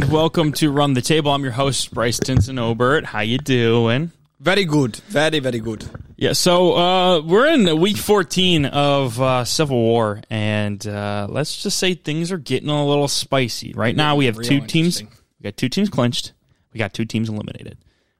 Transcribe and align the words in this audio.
And 0.00 0.12
welcome 0.12 0.52
to 0.52 0.70
Run 0.70 0.94
the 0.94 1.02
Table. 1.02 1.32
I'm 1.32 1.42
your 1.42 1.50
host 1.50 1.92
Bryce 1.92 2.20
Tinson 2.20 2.56
Obert. 2.56 3.04
How 3.04 3.18
you 3.22 3.36
doing? 3.36 4.12
Very 4.38 4.64
good. 4.64 4.94
Very, 5.08 5.40
very 5.40 5.58
good. 5.58 5.84
Yeah, 6.16 6.34
so 6.34 6.76
uh, 6.76 7.20
we're 7.20 7.48
in 7.48 7.80
week 7.80 7.96
14 7.96 8.66
of 8.66 9.20
uh, 9.20 9.44
Civil 9.44 9.76
War, 9.76 10.22
and 10.30 10.86
uh, 10.86 11.26
let's 11.28 11.60
just 11.60 11.80
say 11.80 11.94
things 11.94 12.30
are 12.30 12.38
getting 12.38 12.68
a 12.68 12.86
little 12.86 13.08
spicy. 13.08 13.72
Right 13.72 13.96
now, 13.96 14.14
we 14.14 14.26
have 14.26 14.38
Real 14.38 14.48
two 14.48 14.60
teams. 14.60 15.02
We 15.02 15.08
got 15.42 15.56
two 15.56 15.68
teams 15.68 15.90
clinched. 15.90 16.32
We 16.72 16.78
got 16.78 16.94
two 16.94 17.04
teams 17.04 17.28
eliminated. 17.28 17.76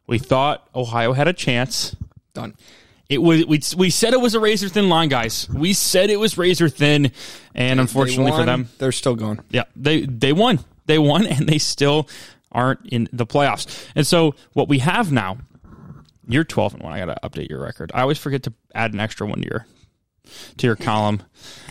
We 0.08 0.18
thought 0.18 0.68
Ohio 0.74 1.12
had 1.12 1.28
a 1.28 1.32
chance. 1.32 1.94
Done. 2.34 2.56
It 3.08 3.18
was 3.18 3.46
we, 3.46 3.60
we 3.76 3.90
said 3.90 4.14
it 4.14 4.20
was 4.20 4.34
a 4.34 4.40
razor 4.40 4.68
thin 4.68 4.88
line, 4.88 5.10
guys. 5.10 5.48
We 5.48 5.74
said 5.74 6.10
it 6.10 6.18
was 6.18 6.36
razor 6.36 6.68
thin, 6.68 7.12
and 7.54 7.78
unfortunately 7.78 8.32
They 8.32 8.36
for 8.36 8.46
them, 8.46 8.68
they're 8.78 8.90
still 8.90 9.14
going. 9.14 9.38
yeah, 9.50 9.62
they 9.76 10.00
they 10.00 10.32
won. 10.32 10.58
They 10.88 10.98
won, 10.98 11.26
and 11.26 11.48
they 11.48 11.58
still 11.58 12.08
aren't 12.50 12.86
in 12.86 13.08
the 13.12 13.26
playoffs. 13.26 13.86
And 13.94 14.06
so 14.06 14.34
what 14.54 14.68
we 14.68 14.80
have 14.80 15.12
now, 15.12 15.38
you're 16.26 16.44
12 16.44 16.74
and 16.74 16.82
one. 16.82 16.92
I 16.92 17.04
got 17.04 17.14
to 17.14 17.28
update 17.28 17.48
your 17.48 17.60
record. 17.60 17.92
I 17.94 18.00
always 18.00 18.18
forget 18.18 18.42
to 18.44 18.52
add 18.74 18.92
an 18.92 19.00
extra 19.00 19.26
one 19.26 19.42
to 19.42 19.48
your 19.48 19.66
to 20.58 20.66
your 20.66 20.76
column. 20.76 21.22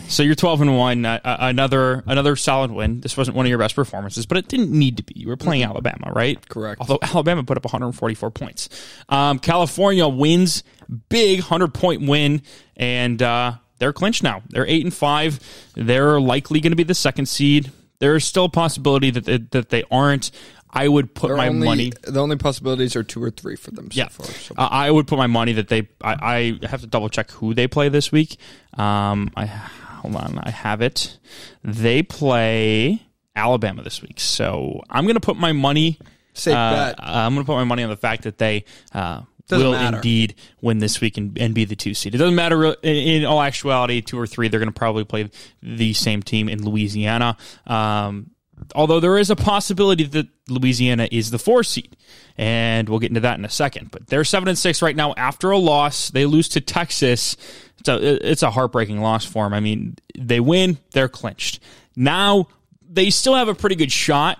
So 0.08 0.22
you're 0.22 0.34
12 0.34 0.62
and 0.62 0.76
one. 0.76 1.04
Uh, 1.04 1.20
uh, 1.24 1.36
another 1.40 2.02
another 2.06 2.34
solid 2.36 2.70
win. 2.70 3.00
This 3.00 3.16
wasn't 3.16 3.36
one 3.36 3.46
of 3.46 3.50
your 3.50 3.58
best 3.58 3.76
performances, 3.76 4.26
but 4.26 4.38
it 4.38 4.48
didn't 4.48 4.70
need 4.70 4.96
to 4.96 5.02
be. 5.02 5.14
You 5.16 5.28
were 5.28 5.36
playing 5.36 5.62
Alabama, 5.62 6.12
right? 6.12 6.48
Correct. 6.48 6.80
Although 6.80 6.98
Alabama 7.02 7.44
put 7.44 7.56
up 7.56 7.64
144 7.64 8.30
points. 8.30 8.68
Um, 9.08 9.38
California 9.38 10.08
wins 10.08 10.62
big 11.08 11.40
100 11.40 11.74
point 11.74 12.08
win, 12.08 12.42
and 12.76 13.22
uh, 13.22 13.54
they're 13.78 13.92
clinched 13.92 14.22
now. 14.22 14.42
They're 14.48 14.66
eight 14.66 14.84
and 14.84 14.94
five. 14.94 15.40
They're 15.74 16.20
likely 16.20 16.60
going 16.60 16.72
to 16.72 16.76
be 16.76 16.84
the 16.84 16.94
second 16.94 17.26
seed. 17.26 17.70
There 18.00 18.14
is 18.16 18.24
still 18.24 18.44
a 18.44 18.48
possibility 18.50 19.10
that 19.10 19.24
they, 19.24 19.38
that 19.38 19.70
they 19.70 19.84
aren't. 19.90 20.30
I 20.70 20.86
would 20.86 21.14
put 21.14 21.28
They're 21.28 21.36
my 21.36 21.48
only, 21.48 21.66
money. 21.66 21.92
The 22.02 22.20
only 22.20 22.36
possibilities 22.36 22.94
are 22.94 23.02
two 23.02 23.22
or 23.22 23.30
three 23.30 23.56
for 23.56 23.70
them 23.70 23.90
so 23.90 23.98
Yeah, 23.98 24.08
far. 24.08 24.26
So. 24.26 24.54
Uh, 24.56 24.68
I 24.70 24.90
would 24.90 25.06
put 25.06 25.16
my 25.18 25.26
money 25.26 25.54
that 25.54 25.68
they. 25.68 25.88
I, 26.02 26.58
I 26.62 26.66
have 26.66 26.82
to 26.82 26.86
double 26.86 27.08
check 27.08 27.30
who 27.30 27.54
they 27.54 27.66
play 27.66 27.88
this 27.88 28.12
week. 28.12 28.36
Um, 28.74 29.30
I 29.34 29.46
hold 29.46 30.16
on, 30.16 30.38
I 30.42 30.50
have 30.50 30.82
it. 30.82 31.18
They 31.64 32.02
play 32.02 33.02
Alabama 33.34 33.82
this 33.82 34.02
week, 34.02 34.20
so 34.20 34.82
I'm 34.90 35.04
going 35.04 35.14
to 35.14 35.20
put 35.20 35.36
my 35.36 35.52
money. 35.52 35.98
Safe 36.34 36.54
uh, 36.54 36.70
bet. 36.92 36.96
I'm 36.98 37.34
going 37.34 37.44
to 37.44 37.50
put 37.50 37.56
my 37.56 37.64
money 37.64 37.82
on 37.82 37.90
the 37.90 37.96
fact 37.96 38.24
that 38.24 38.38
they 38.38 38.64
uh, 38.92 39.22
Doesn't 39.48 39.66
will 39.66 39.72
matter. 39.72 39.96
indeed 39.96 40.34
win 40.60 40.78
this 40.78 41.00
week 41.00 41.16
and, 41.16 41.36
and 41.38 41.54
be 41.54 41.64
the 41.64 41.76
two 41.76 41.94
seed. 41.94 42.14
It 42.14 42.18
doesn't 42.18 42.34
matter 42.34 42.74
in, 42.82 43.24
all 43.24 43.40
actuality, 43.40 44.00
two 44.02 44.18
or 44.18 44.26
three. 44.26 44.48
They're 44.48 44.60
going 44.60 44.72
to 44.72 44.78
probably 44.78 45.04
play 45.04 45.30
the 45.62 45.94
same 45.94 46.22
team 46.22 46.48
in 46.48 46.64
Louisiana. 46.64 47.36
Um, 47.66 48.30
although 48.74 49.00
there 49.00 49.16
is 49.16 49.30
a 49.30 49.36
possibility 49.36 50.04
that 50.04 50.28
Louisiana 50.48 51.08
is 51.10 51.30
the 51.30 51.38
four 51.38 51.64
seed, 51.64 51.96
and 52.36 52.88
we'll 52.88 52.98
get 52.98 53.10
into 53.10 53.20
that 53.20 53.38
in 53.38 53.44
a 53.44 53.50
second. 53.50 53.90
But 53.90 54.08
they're 54.08 54.24
seven 54.24 54.48
and 54.48 54.58
six 54.58 54.82
right 54.82 54.96
now 54.96 55.14
after 55.16 55.50
a 55.50 55.58
loss. 55.58 56.10
They 56.10 56.26
lose 56.26 56.48
to 56.50 56.60
Texas. 56.60 57.36
It's 57.78 57.88
a 57.88 58.30
it's 58.30 58.42
a 58.42 58.50
heartbreaking 58.50 59.00
loss 59.00 59.24
for 59.24 59.44
them. 59.44 59.54
I 59.54 59.60
mean, 59.60 59.96
they 60.18 60.40
win, 60.40 60.78
they're 60.92 61.08
clinched. 61.08 61.60
Now 61.96 62.48
they 62.86 63.10
still 63.10 63.34
have 63.34 63.48
a 63.48 63.54
pretty 63.54 63.76
good 63.76 63.92
shot, 63.92 64.38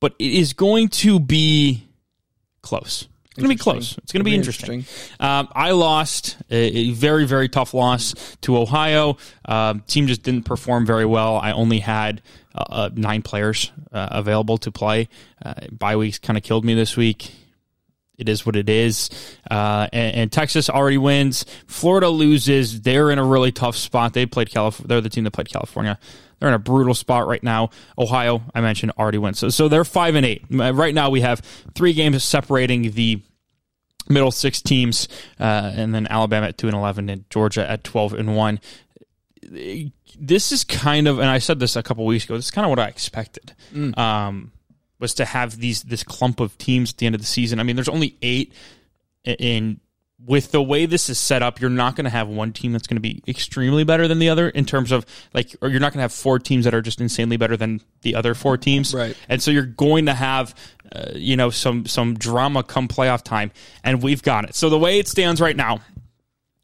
but 0.00 0.14
it 0.18 0.32
is 0.32 0.52
going 0.52 0.88
to 0.88 1.18
be 1.20 1.86
close. 2.62 3.08
It's 3.36 3.42
going 3.42 3.50
to 3.50 3.54
be 3.54 3.62
close. 3.62 3.98
It's 3.98 4.12
going 4.12 4.20
to 4.20 4.24
be 4.24 4.30
Be 4.30 4.36
interesting. 4.36 4.86
Um, 5.20 5.48
I 5.52 5.72
lost 5.72 6.38
a, 6.50 6.56
a 6.56 6.90
very, 6.92 7.26
very 7.26 7.50
tough 7.50 7.74
loss 7.74 8.14
to 8.40 8.56
Ohio. 8.56 9.18
Um, 9.44 9.80
team 9.86 10.06
just 10.06 10.22
didn't 10.22 10.44
perform 10.44 10.86
very 10.86 11.04
well. 11.04 11.36
I 11.36 11.52
only 11.52 11.80
had 11.80 12.22
uh, 12.54 12.64
uh, 12.68 12.90
nine 12.94 13.20
players 13.20 13.72
uh, 13.92 14.08
available 14.10 14.56
to 14.58 14.72
play. 14.72 15.08
Uh, 15.44 15.52
bye 15.70 15.96
weeks 15.96 16.18
kind 16.18 16.38
of 16.38 16.42
killed 16.42 16.64
me 16.64 16.74
this 16.74 16.96
week. 16.96 17.30
It 18.16 18.30
is 18.30 18.46
what 18.46 18.56
it 18.56 18.70
is. 18.70 19.10
Uh, 19.50 19.88
and, 19.92 20.16
and 20.16 20.32
Texas 20.32 20.70
already 20.70 20.96
wins. 20.96 21.44
Florida 21.66 22.08
loses. 22.08 22.80
They're 22.80 23.10
in 23.10 23.18
a 23.18 23.24
really 23.24 23.52
tough 23.52 23.76
spot. 23.76 24.14
They 24.14 24.24
played 24.24 24.48
California. 24.48 24.88
They're 24.88 25.00
the 25.02 25.10
team 25.10 25.24
that 25.24 25.32
played 25.32 25.50
California. 25.50 25.98
They're 26.38 26.48
in 26.48 26.54
a 26.54 26.58
brutal 26.58 26.94
spot 26.94 27.26
right 27.26 27.42
now. 27.42 27.70
Ohio, 27.98 28.42
I 28.54 28.60
mentioned, 28.60 28.92
already 28.98 29.18
wins. 29.18 29.38
So, 29.38 29.48
so 29.48 29.68
they're 29.68 29.84
five 29.84 30.14
and 30.14 30.26
eight. 30.26 30.44
Right 30.50 30.94
now, 30.94 31.10
we 31.10 31.22
have 31.22 31.40
three 31.74 31.92
games 31.94 32.22
separating 32.24 32.90
the 32.92 33.22
middle 34.08 34.30
six 34.30 34.60
teams, 34.62 35.08
uh, 35.38 35.72
and 35.74 35.94
then 35.94 36.06
Alabama 36.08 36.46
at 36.46 36.58
two 36.58 36.68
and 36.68 36.76
eleven, 36.76 37.08
and 37.08 37.28
Georgia 37.30 37.68
at 37.68 37.84
twelve 37.84 38.12
and 38.12 38.36
one. 38.36 38.60
This 40.18 40.50
is 40.50 40.64
kind 40.64 41.06
of, 41.06 41.18
and 41.18 41.28
I 41.28 41.38
said 41.38 41.60
this 41.60 41.76
a 41.76 41.82
couple 41.82 42.04
weeks 42.06 42.24
ago. 42.24 42.36
This 42.36 42.46
is 42.46 42.50
kind 42.50 42.64
of 42.64 42.70
what 42.70 42.78
I 42.78 42.88
expected. 42.88 43.54
Um, 43.98 44.52
was 44.98 45.14
to 45.14 45.24
have 45.24 45.58
these 45.58 45.82
this 45.82 46.02
clump 46.02 46.40
of 46.40 46.56
teams 46.58 46.92
at 46.92 46.98
the 46.98 47.06
end 47.06 47.14
of 47.14 47.20
the 47.20 47.26
season. 47.26 47.60
I 47.60 47.62
mean, 47.62 47.76
there's 47.76 47.88
only 47.88 48.16
eight, 48.22 48.52
and 49.24 49.78
with 50.24 50.50
the 50.50 50.62
way 50.62 50.86
this 50.86 51.10
is 51.10 51.18
set 51.18 51.42
up, 51.42 51.60
you're 51.60 51.68
not 51.68 51.94
going 51.94 52.04
to 52.04 52.10
have 52.10 52.28
one 52.28 52.52
team 52.52 52.72
that's 52.72 52.86
going 52.86 52.96
to 52.96 53.02
be 53.02 53.22
extremely 53.28 53.84
better 53.84 54.08
than 54.08 54.18
the 54.18 54.30
other 54.30 54.48
in 54.48 54.64
terms 54.64 54.90
of 54.90 55.04
like, 55.34 55.54
or 55.60 55.68
you're 55.68 55.80
not 55.80 55.92
going 55.92 55.98
to 55.98 56.02
have 56.02 56.12
four 56.12 56.38
teams 56.38 56.64
that 56.64 56.74
are 56.74 56.80
just 56.80 57.00
insanely 57.00 57.36
better 57.36 57.56
than 57.56 57.80
the 58.02 58.14
other 58.14 58.34
four 58.34 58.56
teams, 58.56 58.94
Right. 58.94 59.16
And 59.28 59.42
so 59.42 59.50
you're 59.50 59.64
going 59.64 60.06
to 60.06 60.14
have, 60.14 60.54
uh, 60.90 61.10
you 61.14 61.36
know, 61.36 61.50
some 61.50 61.86
some 61.86 62.14
drama 62.14 62.62
come 62.62 62.88
playoff 62.88 63.22
time, 63.22 63.50
and 63.84 64.02
we've 64.02 64.22
got 64.22 64.48
it. 64.48 64.54
So 64.54 64.70
the 64.70 64.78
way 64.78 64.98
it 64.98 65.06
stands 65.06 65.40
right 65.40 65.56
now 65.56 65.80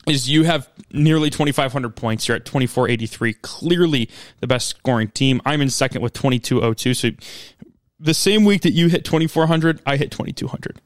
is 0.08 0.28
you 0.28 0.44
have 0.44 0.68
nearly 0.92 1.30
2,500 1.30 1.94
points. 1.94 2.26
You're 2.26 2.36
at 2.36 2.44
2483, 2.44 3.34
clearly 3.34 4.10
the 4.40 4.46
best 4.46 4.68
scoring 4.68 5.08
team. 5.08 5.40
I'm 5.44 5.60
in 5.60 5.70
second 5.70 6.02
with 6.02 6.12
2202. 6.14 6.94
So 6.94 7.10
the 8.00 8.14
same 8.14 8.44
week 8.44 8.62
that 8.62 8.72
you 8.72 8.88
hit 8.88 9.04
2,400, 9.04 9.80
I 9.86 9.96
hit 9.96 10.10
2,200. 10.10 10.80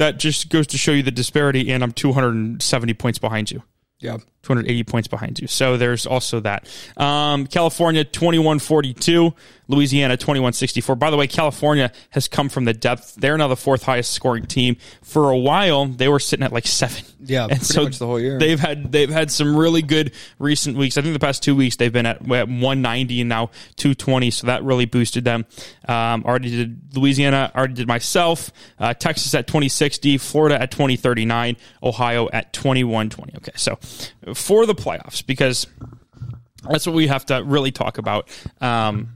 That 0.00 0.18
just 0.18 0.48
goes 0.48 0.66
to 0.68 0.78
show 0.78 0.92
you 0.92 1.02
the 1.02 1.10
disparity, 1.10 1.70
and 1.70 1.82
I'm 1.82 1.92
270 1.92 2.94
points 2.94 3.18
behind 3.18 3.50
you. 3.50 3.62
Yeah. 3.98 4.16
280 4.44 4.84
points 4.84 5.08
behind 5.08 5.38
you. 5.38 5.46
So 5.46 5.76
there's 5.76 6.06
also 6.06 6.40
that. 6.40 6.66
Um, 6.96 7.46
California 7.46 8.02
2142, 8.02 9.34
Louisiana 9.70 10.16
2164. 10.16 10.96
By 10.96 11.10
the 11.10 11.16
way, 11.16 11.26
California 11.26 11.92
has 12.10 12.26
come 12.26 12.48
from 12.48 12.64
the 12.64 12.74
depth. 12.74 13.14
They're 13.14 13.38
now 13.38 13.48
the 13.48 13.56
fourth 13.56 13.84
highest 13.84 14.12
scoring 14.12 14.44
team. 14.44 14.76
For 15.02 15.30
a 15.30 15.36
while, 15.36 15.86
they 15.86 16.08
were 16.08 16.18
sitting 16.18 16.44
at 16.44 16.52
like 16.52 16.66
seven. 16.66 17.04
Yeah, 17.22 17.46
and 17.50 17.60
pretty 17.60 17.84
much 17.84 17.98
the 17.98 18.06
whole 18.06 18.18
year. 18.18 18.38
They've 18.38 18.58
had 18.58 18.90
they've 18.90 19.10
had 19.10 19.30
some 19.30 19.56
really 19.56 19.82
good 19.82 20.12
recent 20.38 20.76
weeks. 20.76 20.98
I 20.98 21.02
think 21.02 21.12
the 21.12 21.20
past 21.20 21.42
two 21.42 21.54
weeks 21.54 21.76
they've 21.76 21.92
been 21.92 22.06
at, 22.06 22.20
at 22.22 22.48
190 22.48 23.20
and 23.20 23.28
now 23.28 23.46
220. 23.76 24.30
So 24.30 24.46
that 24.48 24.64
really 24.64 24.86
boosted 24.86 25.24
them. 25.24 25.46
Um, 25.86 26.24
already 26.24 26.50
did 26.50 26.96
Louisiana. 26.96 27.52
Already 27.54 27.74
did 27.74 27.86
myself. 27.86 28.50
Uh, 28.78 28.94
Texas 28.94 29.34
at 29.34 29.46
2060. 29.46 30.18
Florida 30.18 30.60
at 30.60 30.70
2039. 30.70 31.56
Ohio 31.82 32.28
at 32.32 32.52
2120. 32.52 33.36
Okay, 33.36 33.52
so 33.54 33.76
for 34.34 34.66
the 34.66 34.74
playoffs 34.74 35.24
because 35.24 35.66
that's 36.68 36.86
what 36.86 36.94
we 36.94 37.06
have 37.06 37.26
to 37.26 37.42
really 37.44 37.72
talk 37.72 37.98
about 37.98 38.28
um, 38.60 39.14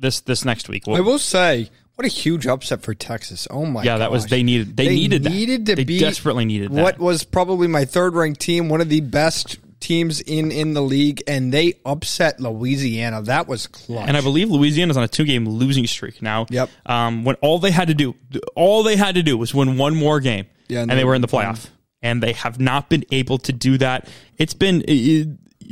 this 0.00 0.20
this 0.20 0.44
next 0.44 0.68
week. 0.68 0.86
We'll- 0.86 0.96
I 0.96 1.00
will 1.00 1.18
say, 1.18 1.70
what 1.94 2.04
a 2.04 2.08
huge 2.08 2.46
upset 2.46 2.82
for 2.82 2.94
Texas. 2.94 3.46
Oh 3.50 3.66
my 3.66 3.80
god. 3.80 3.86
yeah, 3.86 3.98
that 3.98 4.10
was 4.10 4.26
they 4.26 4.42
needed 4.42 4.76
they, 4.76 4.88
needed 4.88 5.22
that. 5.24 5.30
needed 5.30 5.66
to 5.66 5.74
they 5.76 5.84
desperately 5.98 6.44
needed 6.44 6.72
that. 6.72 6.82
what 6.82 6.98
was 6.98 7.24
probably 7.24 7.68
my 7.68 7.84
third 7.84 8.14
ranked 8.14 8.40
team, 8.40 8.68
one 8.68 8.80
of 8.80 8.88
the 8.88 9.00
best 9.00 9.58
teams 9.80 10.20
in 10.20 10.50
in 10.52 10.74
the 10.74 10.82
league, 10.82 11.22
and 11.26 11.52
they 11.52 11.74
upset 11.84 12.40
Louisiana. 12.40 13.22
That 13.22 13.48
was 13.48 13.66
clutch. 13.66 14.08
And 14.08 14.16
I 14.16 14.20
believe 14.20 14.50
Louisiana's 14.50 14.96
on 14.96 15.02
a 15.02 15.08
two 15.08 15.24
game 15.24 15.46
losing 15.48 15.86
streak 15.86 16.20
now. 16.22 16.46
Yep. 16.50 16.70
Um, 16.86 17.24
when 17.24 17.36
all 17.36 17.58
they 17.58 17.70
had 17.70 17.88
to 17.88 17.94
do, 17.94 18.14
all 18.54 18.82
they 18.82 18.96
had 18.96 19.14
to 19.16 19.22
do 19.22 19.36
was 19.38 19.54
win 19.54 19.76
one 19.78 19.94
more 19.96 20.20
game, 20.20 20.46
Yeah, 20.68 20.80
and, 20.82 20.90
and 20.90 20.98
they 20.98 21.02
they 21.02 21.04
were 21.04 21.14
in 21.14 21.22
the 21.22 21.28
playoff. 21.28 21.66
And 22.02 22.22
they 22.22 22.32
have 22.32 22.58
not 22.58 22.88
been 22.88 23.04
able 23.10 23.36
to 23.38 23.52
do 23.52 23.76
that. 23.78 24.08
It's 24.38 24.54
been. 24.54 24.82
it- 24.88 25.28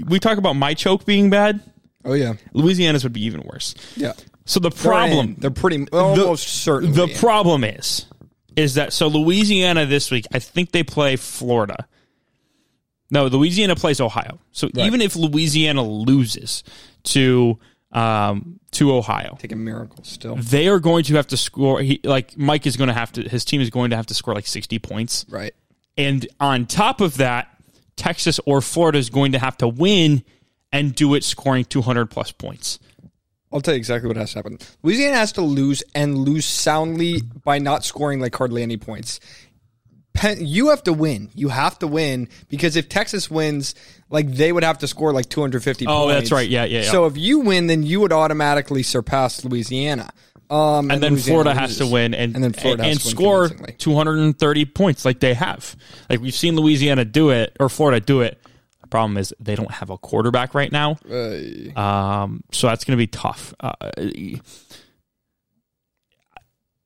we 0.07 0.21
talk 0.21 0.39
about 0.39 0.53
my 0.53 0.75
choke 0.75 1.05
being 1.05 1.29
bad. 1.29 1.61
Oh 2.09 2.15
yeah, 2.15 2.35
Louisiana's 2.53 3.05
would 3.05 3.13
be 3.13 3.25
even 3.25 3.43
worse. 3.43 3.75
yeah. 3.97 4.13
So 4.45 4.61
the 4.61 4.71
They're 4.71 4.83
problem, 4.83 5.27
in. 5.29 5.35
they're 5.39 5.51
pretty 5.51 5.87
almost 5.93 6.49
certain. 6.49 6.93
the 6.93 7.07
problem 7.19 7.65
is, 7.65 8.07
is 8.57 8.75
that 8.75 8.93
so 8.95 9.07
Louisiana 9.09 9.85
this 9.87 10.11
week? 10.11 10.25
I 10.33 10.39
think 10.39 10.73
they 10.73 10.83
play 10.83 11.17
Florida. 11.17 11.87
No, 13.11 13.27
Louisiana 13.27 13.75
plays 13.77 14.01
Ohio. 14.01 14.39
So 14.53 14.69
even 14.77 15.01
if 15.01 15.17
Louisiana 15.17 15.83
loses 15.83 16.63
to 17.05 17.59
um, 17.93 18.61
to 18.73 18.95
Ohio, 18.95 19.37
take 19.39 19.53
a 19.53 19.57
miracle 19.57 20.05
still. 20.05 20.37
they 20.37 20.69
are 20.69 20.79
going 20.79 21.05
to 21.05 21.15
have 21.17 21.27
to 21.29 21.37
score. 21.39 21.81
He, 21.81 22.01
like 22.05 22.37
Mike 22.37 22.67
is 22.67 22.77
going 22.77 22.89
to 22.89 22.95
have 22.95 23.13
to. 23.13 23.23
His 23.29 23.45
team 23.47 23.61
is 23.63 23.71
going 23.71 23.91
to 23.91 23.97
have 23.97 24.07
to 24.07 24.15
score 24.15 24.35
like 24.35 24.47
sixty 24.47 24.79
points, 24.79 25.25
Right. 25.29 25.55
and 25.97 26.27
on 26.39 26.67
top 26.67 27.01
of 27.01 27.17
that, 27.19 27.49
Texas 27.97 28.41
or 28.45 28.61
Florida 28.61 28.99
is 28.99 29.09
going 29.11 29.33
to 29.33 29.39
have 29.39 29.57
to 29.59 29.69
win 29.69 30.23
and 30.73 30.95
do 30.95 31.15
it 31.15 31.25
scoring 31.25 31.65
two 31.65 31.83
hundred 31.83 32.07
plus 32.07 32.33
points. 32.33 32.79
I'll 33.53 33.61
tell 33.63 33.73
you 33.75 33.79
exactly 33.79 34.09
what 34.09 34.17
has 34.19 34.33
to 34.33 34.39
happen. 34.39 34.59
Louisiana 34.83 35.17
has 35.17 35.33
to 35.33 35.41
lose 35.43 35.83
and 35.95 36.19
lose 36.19 36.45
soundly 36.45 37.23
by 37.45 37.59
not 37.59 37.83
scoring 37.85 38.21
like 38.21 38.35
hardly 38.37 38.63
any 38.63 38.77
points. 38.77 39.21
Penn, 40.13 40.45
you 40.45 40.69
have 40.71 40.83
to 40.83 40.93
win. 40.93 41.31
You 41.35 41.49
have 41.49 41.79
to 41.79 41.87
win 41.87 42.29
because 42.49 42.77
if 42.77 42.89
Texas 42.89 43.31
wins, 43.31 43.75
like 44.11 44.31
they 44.31 44.53
would 44.53 44.65
have 44.65 44.79
to 44.79 44.89
score 44.89 45.13
like 45.13 45.29
250 45.29 45.87
Oh, 45.87 46.07
points. 46.07 46.15
that's 46.15 46.33
right. 46.33 46.49
Yeah, 46.49 46.65
yeah, 46.65 46.81
yeah. 46.83 46.91
So 46.91 47.07
if 47.07 47.17
you 47.17 47.39
win, 47.39 47.69
then 47.69 47.85
you 47.85 48.01
would 48.01 48.13
automatically 48.13 48.83
surpass 48.83 49.45
Louisiana. 49.45 50.11
Um, 50.51 50.91
and 50.91 51.03
then 51.03 51.13
Louisiana 51.13 51.43
Florida 51.45 51.55
has 51.61 51.79
to 51.79 51.87
win 51.87 52.15
and 52.15 52.35
And 52.35 52.43
then 52.43 52.53
Florida 52.53 52.83
and, 52.83 52.93
and 52.93 53.01
score 53.01 53.49
230 53.49 54.65
points 54.67 55.05
like 55.05 55.21
they 55.21 55.35
have. 55.35 55.77
Like 56.11 56.21
we've 56.21 56.35
seen 56.35 56.57
Louisiana 56.57 57.05
do 57.05 57.31
it 57.31 57.57
or 57.61 57.69
Florida 57.69 58.01
do 58.05 58.21
it. 58.23 58.39
The 58.89 58.91
problem 58.91 59.19
is 59.19 59.35
they 59.39 59.55
don't 59.55 59.71
have 59.71 59.91
a 59.91 59.99
quarterback 59.99 60.55
right 60.55 60.73
now. 60.73 60.97
Um, 61.77 62.43
so 62.53 62.69
that's 62.69 62.85
going 62.85 62.97
to 62.97 62.97
be 62.97 63.07
tough. 63.07 63.53
Uh, 63.61 63.75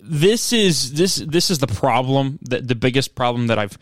this 0.01 0.53
is 0.53 0.95
this 0.95 1.17
this 1.17 1.49
is 1.49 1.61
the 1.61 1.69
problem. 1.69 2.41
The, 2.43 2.61
the 2.61 2.75
biggest 2.75 3.15
problem 3.15 3.47
that 3.47 3.59
I've 3.61 3.79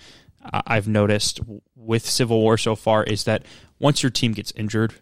I've 0.52 0.86
noticed 0.86 1.40
with 1.74 2.04
Civil 2.04 2.42
War 2.42 2.58
so 2.58 2.76
far 2.76 3.04
is 3.04 3.24
that 3.24 3.46
once 3.78 4.02
your 4.02 4.10
team 4.10 4.32
gets 4.32 4.52
injured, 4.52 4.92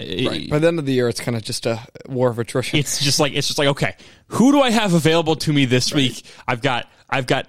right. 0.00 0.50
By 0.50 0.58
the 0.58 0.66
end 0.66 0.80
of 0.80 0.86
the 0.86 0.92
year, 0.92 1.08
it's 1.08 1.20
kind 1.20 1.36
of 1.36 1.44
just 1.44 1.66
a 1.66 1.86
war 2.08 2.30
of 2.30 2.40
attrition. 2.40 2.80
it's 2.80 2.98
just 2.98 3.20
like 3.20 3.32
it's 3.32 3.46
just 3.46 3.60
like 3.60 3.68
okay, 3.68 3.94
who 4.26 4.50
do 4.50 4.60
I 4.60 4.70
have 4.70 4.92
available 4.92 5.36
to 5.36 5.52
me 5.52 5.66
this 5.66 5.94
week? 5.94 6.24
I've 6.48 6.62
got 6.62 6.88
I've 7.08 7.28
got 7.28 7.46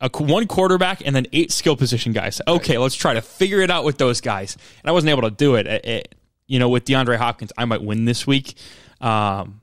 a 0.00 0.08
one 0.16 0.46
quarterback 0.46 1.02
and 1.04 1.14
then 1.14 1.26
eight 1.32 1.50
skill 1.52 1.76
position 1.76 2.12
guys. 2.12 2.40
Okay, 2.46 2.78
let's 2.78 2.94
try 2.94 3.14
to 3.14 3.22
figure 3.22 3.60
it 3.60 3.70
out 3.70 3.84
with 3.84 3.98
those 3.98 4.20
guys. 4.20 4.56
And 4.82 4.88
I 4.88 4.92
wasn't 4.92 5.10
able 5.10 5.22
to 5.22 5.30
do 5.30 5.56
it. 5.56 5.66
It- 5.66 5.84
it- 5.84 6.14
you 6.46 6.58
know, 6.58 6.68
with 6.70 6.84
DeAndre 6.86 7.16
Hopkins, 7.18 7.52
I 7.58 7.66
might 7.66 7.82
win 7.82 8.04
this 8.06 8.26
week. 8.26 8.54
Um, 9.02 9.60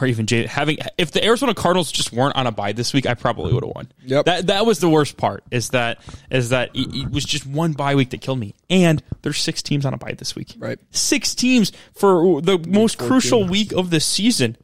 or 0.00 0.06
even 0.06 0.26
Jay, 0.26 0.46
having 0.46 0.78
if 0.96 1.12
the 1.12 1.22
Arizona 1.22 1.52
Cardinals 1.52 1.92
just 1.92 2.12
weren't 2.12 2.34
on 2.34 2.46
a 2.46 2.50
bye 2.50 2.72
this 2.72 2.94
week, 2.94 3.04
I 3.06 3.12
probably 3.12 3.52
would 3.52 3.62
have 3.62 3.72
won. 3.74 3.92
Yep. 4.06 4.24
That 4.24 4.46
that 4.46 4.64
was 4.64 4.78
the 4.78 4.88
worst 4.88 5.18
part. 5.18 5.44
Is 5.50 5.68
that 5.70 5.98
is 6.30 6.48
that 6.48 6.70
it, 6.74 6.94
it 6.94 7.10
was 7.10 7.24
just 7.26 7.46
one 7.46 7.72
bye 7.72 7.94
week 7.94 8.08
that 8.10 8.22
killed 8.22 8.38
me. 8.38 8.54
And 8.70 9.02
there's 9.20 9.36
six 9.38 9.60
teams 9.62 9.84
on 9.84 9.92
a 9.92 9.98
bye 9.98 10.14
this 10.16 10.34
week. 10.34 10.54
Right. 10.58 10.78
Six 10.90 11.34
teams 11.34 11.72
for 11.94 12.40
the 12.40 12.58
most 12.66 12.96
crucial 12.96 13.46
week 13.46 13.72
of 13.72 13.90
the 13.90 14.00
season. 14.00 14.56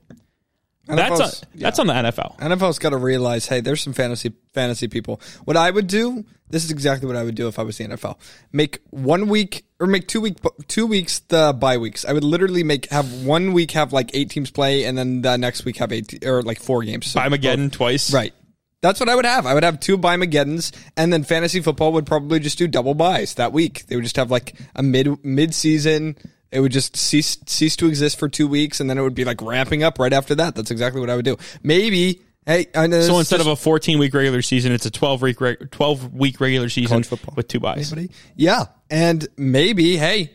That's 0.97 1.21
NFL's 1.21 1.43
on, 1.43 1.49
that's 1.55 1.79
on 1.79 1.87
the 1.87 1.93
NFL. 1.93 2.39
NFL's 2.39 2.79
got 2.79 2.91
to 2.91 2.97
realize, 2.97 3.47
hey, 3.47 3.61
there's 3.61 3.83
some 3.83 3.93
fantasy 3.93 4.33
fantasy 4.55 4.89
people. 4.89 5.21
What 5.45 5.57
I 5.57 5.71
would 5.71 5.87
do, 5.87 6.25
this 6.49 6.65
is 6.65 6.71
exactly 6.71 7.07
what 7.07 7.17
I 7.17 7.23
would 7.23 7.35
do 7.35 7.49
if 7.49 7.59
I 7.59 7.63
was 7.63 7.77
the 7.77 7.85
NFL. 7.85 8.17
Make 8.53 8.81
one 8.91 9.29
week 9.29 9.65
or 9.79 9.87
make 9.87 10.09
two 10.09 10.21
week 10.21 10.39
two 10.67 10.87
weeks 10.87 11.21
the 11.21 11.53
bye 11.59 11.77
weeks. 11.77 12.05
I 12.05 12.13
would 12.13 12.25
literally 12.25 12.65
make 12.65 12.87
have 12.91 13.25
one 13.25 13.53
week 13.53 13.73
have 13.73 13.93
like 13.93 14.11
eight 14.15 14.31
teams 14.31 14.51
play, 14.51 14.85
and 14.85 14.97
then 14.97 15.23
the 15.23 15.37
next 15.37 15.65
week 15.65 15.77
have 15.77 15.93
eight 15.93 16.25
or 16.25 16.43
like 16.43 16.61
four 16.61 16.83
games. 16.83 17.09
So, 17.09 17.21
By 17.21 17.29
Mageddon 17.29 17.71
twice. 17.71 18.13
Right. 18.13 18.33
That's 18.81 19.01
what 19.01 19.09
I 19.09 19.17
would 19.17 19.25
have. 19.25 19.45
I 19.45 19.55
would 19.55 19.65
have 19.65 19.81
two 19.81 19.99
bye 19.99 20.17
Mageddons, 20.17 20.73
and 20.97 21.13
then 21.13 21.25
fantasy 21.25 21.61
football 21.61 21.93
would 21.95 22.07
probably 22.07 22.39
just 22.39 22.59
do 22.59 22.69
double 22.69 22.95
buys 22.95 23.35
that 23.35 23.53
week. 23.53 23.87
They 23.87 23.97
would 23.97 24.05
just 24.05 24.17
have 24.17 24.31
like 24.31 24.55
a 24.75 24.83
mid 24.83 25.25
mid 25.25 25.55
season. 25.55 26.17
It 26.51 26.61
would 26.61 26.73
just 26.73 26.97
cease 26.97 27.37
cease 27.47 27.77
to 27.77 27.87
exist 27.87 28.19
for 28.19 28.29
two 28.29 28.49
weeks, 28.49 28.81
and 28.81 28.89
then 28.89 28.99
it 28.99 29.03
would 29.03 29.15
be 29.15 29.25
like 29.25 29.43
ramping 29.43 29.83
up 29.83 29.99
right 29.99 30.13
after 30.13 30.35
that. 30.37 30.55
That's 30.55 30.71
exactly 30.71 31.01
what 31.01 31.11
I 31.11 31.17
would 31.17 31.25
do. 31.25 31.37
Maybe 31.63 32.23
hey, 32.47 32.67
I 32.75 32.87
know 32.87 33.03
So 33.03 33.19
instead 33.19 33.41
is 33.41 33.47
of 33.47 33.53
a 33.53 33.57
14 33.57 33.99
week 33.99 34.15
regular 34.15 34.43
season, 34.43 34.73
it's 34.73 34.87
a 34.87 34.91
12 34.91 35.23
week 35.23 35.39
12 35.71 36.15
week 36.15 36.41
regular 36.41 36.69
season 36.69 37.05
with 37.37 37.49
two 37.49 37.61
buys. 37.61 37.93
Anybody? 37.93 38.15
Yeah, 38.35 38.67
and 38.91 39.29
maybe 39.37 39.97
hey, 39.97 40.33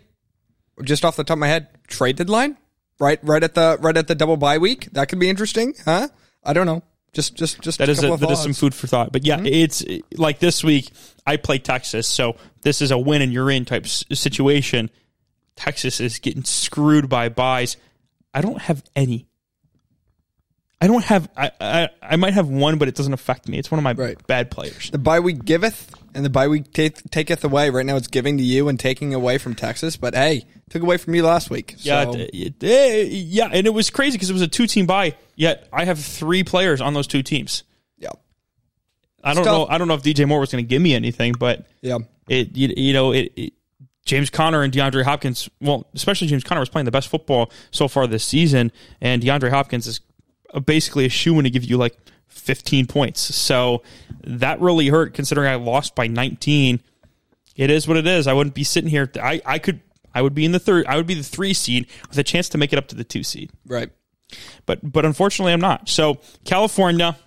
just 0.84 1.04
off 1.04 1.16
the 1.16 1.24
top 1.24 1.36
of 1.36 1.40
my 1.40 1.48
head, 1.48 1.68
trade 1.88 2.16
deadline 2.18 2.58
right 3.00 3.20
right 3.24 3.44
at 3.44 3.56
the 3.56 3.78
right 3.82 3.98
at 3.98 4.08
the 4.08 4.16
double 4.16 4.38
bye 4.38 4.58
week. 4.58 4.90
That 4.94 5.10
could 5.10 5.20
be 5.20 5.30
interesting, 5.30 5.74
huh? 5.84 6.08
I 6.44 6.54
don't 6.54 6.66
know. 6.66 6.84
Just 7.12 7.36
just 7.36 7.62
just 7.62 7.78
That 7.80 7.90
a 7.90 7.92
is 7.92 8.04
a, 8.04 8.18
that 8.18 8.32
is 8.32 8.42
some 8.42 8.54
food 8.54 8.74
for 8.74 8.88
thought. 8.88 9.12
But 9.12 9.26
yeah, 9.26 9.38
mm-hmm. 9.38 9.46
it's 9.46 9.86
like 10.18 10.40
this 10.40 10.64
week 10.64 10.90
I 11.28 11.38
play 11.38 11.60
Texas, 11.60 12.08
so 12.08 12.38
this 12.62 12.82
is 12.82 12.92
a 12.92 12.98
win 12.98 13.22
and 13.22 13.32
you're 13.32 13.52
in 13.52 13.66
type 13.66 13.86
situation. 13.88 14.90
Texas 15.56 16.00
is 16.00 16.20
getting 16.20 16.44
screwed 16.44 17.10
by 17.10 17.30
buys. 17.30 17.78
I 18.34 18.42
don't 18.42 18.62
have 18.62 18.84
any. 18.96 19.28
I 20.82 20.88
don't 20.88 21.04
have. 21.06 21.30
I, 21.38 21.52
I 21.62 21.90
I 22.02 22.16
might 22.18 22.34
have 22.34 22.50
one, 22.50 22.78
but 22.78 22.90
it 22.90 22.96
doesn't 22.96 23.14
affect 23.14 23.48
me. 23.48 23.58
It's 23.58 23.72
one 23.72 23.80
of 23.80 23.84
my 23.84 23.94
Right. 23.94 24.28
bad 24.28 24.52
players. 24.52 24.90
The 24.92 24.98
bye 24.98 25.22
week 25.22 25.46
giveth, 25.46 25.94
and 26.14 26.26
the 26.26 26.30
bye 26.30 26.50
week 26.50 26.74
ta- 26.74 26.90
taketh 27.10 27.42
away. 27.46 27.70
Right 27.70 27.86
now, 27.86 27.96
it's 27.96 28.08
giving 28.08 28.38
to 28.38 28.44
you 28.44 28.68
and 28.68 28.78
taking 28.78 29.14
away 29.14 29.38
from 29.38 29.56
Texas. 29.56 29.96
But 29.96 30.14
hey, 30.14 30.46
took 30.70 30.82
away 30.84 30.98
from 30.98 31.16
you 31.16 31.24
last 31.24 31.50
week. 31.50 31.76
Yeah, 31.78 32.04
So, 32.04 32.18
it- 32.18 32.56
it- 32.62 33.12
yeah, 33.12 33.48
and 33.54 33.66
it 33.66 33.70
was 33.74 33.90
crazy 33.92 34.18
because 34.18 34.30
it 34.30 34.34
was 34.34 34.42
a 34.42 34.48
two 34.48 34.68
team 34.68 34.86
buy. 34.86 35.16
Yet 35.38 35.70
I 35.72 35.86
have 35.86 36.00
three 36.00 36.44
players 36.44 36.82
on 36.82 36.94
those 36.94 37.08
two 37.08 37.24
teams. 37.24 37.64
yeah, 37.98 38.10
I 39.24 39.34
don't 39.34 39.46
know. 39.46 39.66
I 39.70 39.78
don't 39.78 39.88
know 39.88 39.94
if 39.94 40.04
DJ 40.04 40.26
Moore 40.28 40.42
was 40.42 40.52
going 40.52 40.66
to 40.66 40.68
give 40.68 40.82
me 40.82 40.94
anything, 40.96 41.32
but 41.40 41.66
yeah. 41.82 42.00
it 42.28 42.58
you, 42.58 42.74
you 42.76 42.92
know 42.92 43.14
it, 43.14 43.32
it 43.38 43.54
James 44.06 44.30
Conner 44.30 44.62
and 44.64 44.74
DeAndre 44.74 45.04
Hopkins. 45.04 45.50
Well, 45.62 45.88
especially 45.94 46.28
James 46.28 46.44
Conner 46.44 46.60
was 46.60 46.70
playing 46.70 46.86
the 46.86 46.92
best 46.92 47.08
football 47.08 47.52
so 47.72 47.88
far 47.88 48.06
this 48.08 48.24
season, 48.26 48.72
and 49.02 49.22
DeAndre 49.22 49.50
Hopkins 49.50 49.88
is 49.88 50.02
basically 50.66 51.06
a 51.06 51.10
shoe 51.10 51.38
in 51.38 51.44
to 51.46 51.50
give 51.50 51.64
you 51.64 51.78
like 51.78 51.96
15 52.28 52.86
points. 52.88 53.22
So 53.36 53.82
that 54.26 54.60
really 54.60 54.88
hurt 54.90 55.14
considering 55.14 55.48
I 55.50 55.56
lost 55.56 55.96
by 55.96 56.08
19. 56.08 56.82
It 57.56 57.70
is 57.70 57.88
what 57.88 57.98
it 57.98 58.08
is. 58.08 58.28
I 58.28 58.34
wouldn't 58.34 58.56
be 58.56 58.64
sitting 58.64 58.90
here. 58.90 59.10
I 59.22 59.42
I 59.46 59.60
could. 59.60 59.80
I 60.16 60.22
would 60.22 60.36
be 60.36 60.46
in 60.46 60.52
the 60.52 60.60
third. 60.60 60.86
I 60.88 60.96
would 60.98 61.08
be 61.08 61.14
the 61.16 61.24
three 61.24 61.54
seed 61.54 61.88
with 62.10 62.18
a 62.18 62.24
chance 62.24 62.50
to 62.50 62.58
make 62.58 62.72
it 62.74 62.78
up 62.78 62.88
to 62.90 62.96
the 62.96 63.04
two 63.04 63.24
seed 63.24 63.52
Right. 63.66 63.90
but 64.66 64.80
but 64.92 65.06
unfortunately 65.06 65.54
I'm 65.54 65.62
not. 65.62 65.88
So 65.90 66.20
California, 66.46 67.18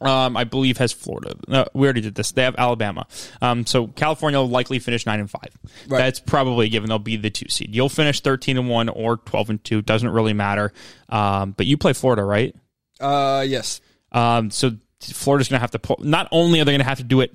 um, 0.00 0.36
I 0.36 0.44
believe 0.44 0.78
has 0.78 0.92
Florida. 0.92 1.34
Uh, 1.48 1.64
we 1.74 1.86
already 1.86 2.00
did 2.00 2.14
this. 2.14 2.32
They 2.32 2.42
have 2.42 2.54
Alabama. 2.56 3.06
Um, 3.40 3.66
so 3.66 3.86
California 3.88 4.38
will 4.38 4.48
likely 4.48 4.78
finish 4.78 5.06
nine 5.06 5.20
and 5.20 5.30
five. 5.30 5.50
Right. 5.88 5.98
That's 5.98 6.20
probably 6.20 6.66
a 6.66 6.68
given. 6.68 6.88
They'll 6.88 6.98
be 6.98 7.16
the 7.16 7.30
two 7.30 7.48
seed. 7.48 7.74
You'll 7.74 7.88
finish 7.88 8.20
thirteen 8.20 8.58
and 8.58 8.68
one 8.68 8.88
or 8.88 9.16
twelve 9.18 9.50
and 9.50 9.62
two. 9.62 9.82
Doesn't 9.82 10.10
really 10.10 10.32
matter. 10.32 10.72
Um, 11.08 11.52
but 11.52 11.66
you 11.66 11.76
play 11.76 11.92
Florida, 11.92 12.24
right? 12.24 12.54
Uh, 13.00 13.44
yes. 13.46 13.80
Um, 14.12 14.50
so 14.50 14.72
Florida's 15.00 15.48
going 15.48 15.58
to 15.58 15.62
have 15.62 15.72
to 15.72 15.78
pull. 15.78 15.98
Not 16.00 16.28
only 16.30 16.60
are 16.60 16.64
they 16.64 16.72
going 16.72 16.80
to 16.80 16.84
have 16.86 16.98
to 16.98 17.04
do 17.04 17.20
it, 17.20 17.32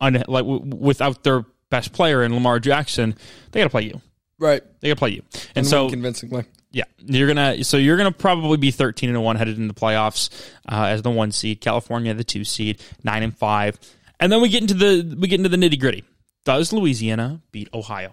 on 0.00 0.14
like 0.14 0.44
w- 0.44 0.62
without 0.64 1.22
their 1.22 1.44
best 1.70 1.92
player 1.92 2.22
in 2.22 2.34
Lamar 2.34 2.60
Jackson, 2.60 3.14
they 3.52 3.60
got 3.60 3.64
to 3.64 3.70
play 3.70 3.84
you. 3.84 4.00
Right. 4.44 4.62
They 4.80 4.90
to 4.90 4.96
play 4.96 5.10
you. 5.10 5.22
And, 5.32 5.42
And 5.56 5.66
so 5.66 5.88
convincingly. 5.88 6.44
yeah, 6.70 6.84
you're 6.98 7.26
gonna 7.28 7.64
so 7.64 7.78
you're 7.78 7.96
gonna 7.96 8.12
probably 8.12 8.58
be 8.58 8.70
13 8.70 9.08
and 9.08 9.24
one 9.24 9.36
headed 9.36 9.56
into 9.56 9.72
the 9.72 9.80
playoffs 9.80 10.28
uh, 10.68 10.84
as 10.84 11.00
the 11.00 11.10
one 11.10 11.32
seed. 11.32 11.62
California 11.62 12.12
the 12.12 12.24
two 12.24 12.44
seed, 12.44 12.82
nine 13.02 13.22
and 13.22 13.34
five, 13.34 13.78
and 14.20 14.30
then 14.30 14.42
we 14.42 14.50
get 14.50 14.60
into 14.60 14.74
the 14.74 15.16
we 15.18 15.28
get 15.28 15.40
into 15.40 15.48
the 15.48 15.56
nitty 15.56 15.80
gritty. 15.80 16.04
Does 16.44 16.74
Louisiana 16.74 17.40
beat 17.52 17.70
Ohio? 17.72 18.12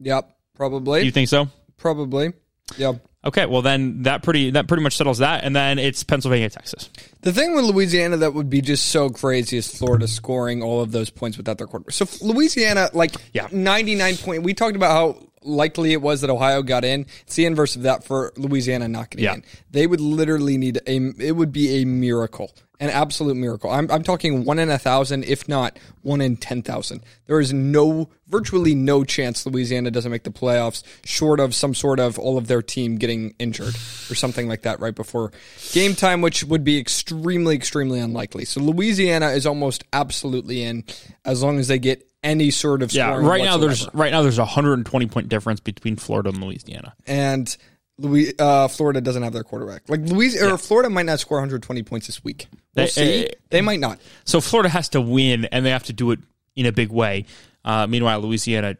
Yep. 0.00 0.36
Probably. 0.56 1.04
You 1.04 1.12
think 1.12 1.28
so? 1.28 1.48
probably. 1.76 2.32
Yep. 2.76 2.96
Okay, 3.26 3.46
well 3.46 3.62
then 3.62 4.02
that 4.02 4.22
pretty 4.22 4.50
that 4.50 4.68
pretty 4.68 4.82
much 4.82 4.96
settles 4.96 5.18
that, 5.18 5.44
and 5.44 5.56
then 5.56 5.78
it's 5.78 6.04
Pennsylvania, 6.04 6.50
Texas. 6.50 6.90
The 7.22 7.32
thing 7.32 7.54
with 7.54 7.64
Louisiana 7.64 8.18
that 8.18 8.34
would 8.34 8.50
be 8.50 8.60
just 8.60 8.88
so 8.90 9.08
crazy 9.08 9.56
is 9.56 9.66
Florida 9.78 10.06
scoring 10.06 10.62
all 10.62 10.82
of 10.82 10.92
those 10.92 11.08
points 11.10 11.36
without 11.38 11.56
their 11.58 11.66
quarterback. 11.66 11.94
So 11.94 12.06
Louisiana, 12.20 12.90
like 12.92 13.14
Yeah. 13.32 13.48
99 13.50 14.16
point. 14.18 14.42
We 14.42 14.52
talked 14.52 14.76
about 14.76 14.90
how 14.90 15.26
likely 15.44 15.92
it 15.92 16.02
was 16.02 16.20
that 16.22 16.30
Ohio 16.30 16.62
got 16.62 16.84
in. 16.84 17.06
It's 17.22 17.36
the 17.36 17.46
inverse 17.46 17.76
of 17.76 17.82
that 17.82 18.04
for 18.04 18.32
Louisiana 18.36 18.88
not 18.88 19.10
getting 19.10 19.24
Yeah. 19.24 19.34
in. 19.34 19.44
They 19.70 19.86
would 19.86 20.00
literally 20.00 20.56
need 20.56 20.78
a. 20.86 20.96
It 21.18 21.32
would 21.36 21.52
be 21.52 21.82
a 21.82 21.84
miracle, 21.84 22.52
an 22.80 22.90
absolute 22.90 23.36
miracle. 23.36 23.70
I'm 23.70 23.90
I'm 23.90 24.02
talking 24.02 24.44
one 24.44 24.58
in 24.58 24.70
a 24.70 24.78
thousand, 24.78 25.24
if 25.24 25.48
not 25.48 25.78
one 26.02 26.20
in 26.20 26.36
ten 26.36 26.62
thousand. 26.62 27.02
There 27.26 27.40
is 27.40 27.52
no, 27.52 28.10
virtually 28.28 28.74
no 28.74 29.04
chance 29.04 29.44
Louisiana 29.46 29.90
doesn't 29.90 30.10
make 30.10 30.24
the 30.24 30.30
playoffs, 30.30 30.82
short 31.04 31.40
of 31.40 31.54
some 31.54 31.74
sort 31.74 31.98
of 32.00 32.18
all 32.18 32.36
of 32.38 32.46
their 32.46 32.62
team 32.62 32.96
getting 32.96 33.34
injured 33.38 33.74
or 34.10 34.14
something 34.14 34.48
like 34.48 34.62
that 34.62 34.80
right 34.80 34.94
before 34.94 35.32
game 35.72 35.94
time, 35.94 36.20
which 36.20 36.44
would 36.44 36.64
be 36.64 36.78
extremely, 36.78 37.54
extremely 37.56 38.00
unlikely. 38.00 38.44
So 38.44 38.60
Louisiana 38.60 39.30
is 39.30 39.46
almost 39.46 39.84
absolutely 39.92 40.62
in 40.62 40.84
as 41.24 41.42
long 41.42 41.58
as 41.58 41.68
they 41.68 41.78
get 41.78 42.06
any 42.24 42.50
sort 42.50 42.82
of 42.82 42.92
Yeah, 42.92 43.16
right 43.18 43.42
now 43.44 43.56
there's 43.58 43.86
right 43.94 44.10
now 44.10 44.22
there's 44.22 44.38
a 44.38 44.42
120 44.42 45.06
point 45.06 45.28
difference 45.28 45.60
between 45.60 45.94
Florida 45.96 46.30
and 46.30 46.42
Louisiana. 46.42 46.94
and 47.06 47.56
Louis, 47.96 48.32
uh, 48.40 48.66
Florida 48.66 49.00
doesn't 49.00 49.22
have 49.22 49.32
their 49.32 49.44
quarterback. 49.44 49.88
Like 49.88 50.00
Louisiana 50.00 50.54
or 50.54 50.58
Florida 50.58 50.90
might 50.90 51.06
not 51.06 51.20
score 51.20 51.36
120 51.38 51.84
points 51.84 52.08
this 52.08 52.24
week. 52.24 52.48
We'll 52.74 52.86
They- 52.86 52.90
see. 52.90 53.24
eh, 53.26 53.28
they 53.50 53.60
might 53.60 53.78
not. 53.78 54.00
So 54.24 54.40
Florida 54.40 54.68
has 54.68 54.88
to 54.90 55.00
win, 55.00 55.44
and 55.52 55.64
they 55.64 55.70
have 55.70 55.84
to 55.84 55.92
do 55.92 56.10
it 56.10 56.18
in 56.56 56.66
a 56.66 56.72
big 56.72 56.88
way. 56.90 57.26
Uh, 57.64 57.86
meanwhile, 57.86 58.18
Louisiana, 58.20 58.76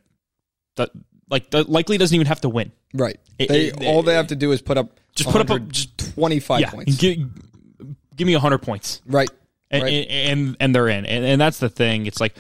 th- 0.77 0.89
like 1.31 1.49
th- 1.51 1.69
likely 1.69 1.97
doesn't 1.97 2.15
even 2.15 2.27
have 2.27 2.41
to 2.41 2.49
win. 2.49 2.73
Right. 2.93 3.21
It- 3.39 3.49
They 3.51 3.67
it- 3.67 3.85
all 3.85 4.03
they 4.03 4.15
have 4.15 4.27
to 4.29 4.37
do 4.37 4.51
is 4.51 4.61
put 4.61 4.79
up 4.79 4.99
Just 5.15 5.31
put 5.31 5.41
up 5.41 5.51
a- 5.51 5.61
just 5.61 5.97
25 6.15 6.61
Yeah, 6.61 6.71
points. 6.71 6.97
give, 6.97 7.19
give 8.17 8.27
me 8.27 8.35
100 8.35 8.59
points. 8.59 9.01
right. 9.07 9.31
and, 9.71 9.83
right. 9.85 10.07
and 10.09 10.57
and 10.61 10.75
they're 10.75 10.89
in, 10.89 11.05
and, 11.07 11.25
and 11.25 11.41
that's 11.41 11.59
the 11.59 11.69
thing. 11.69 12.07
It's 12.07 12.21
like 12.21 12.35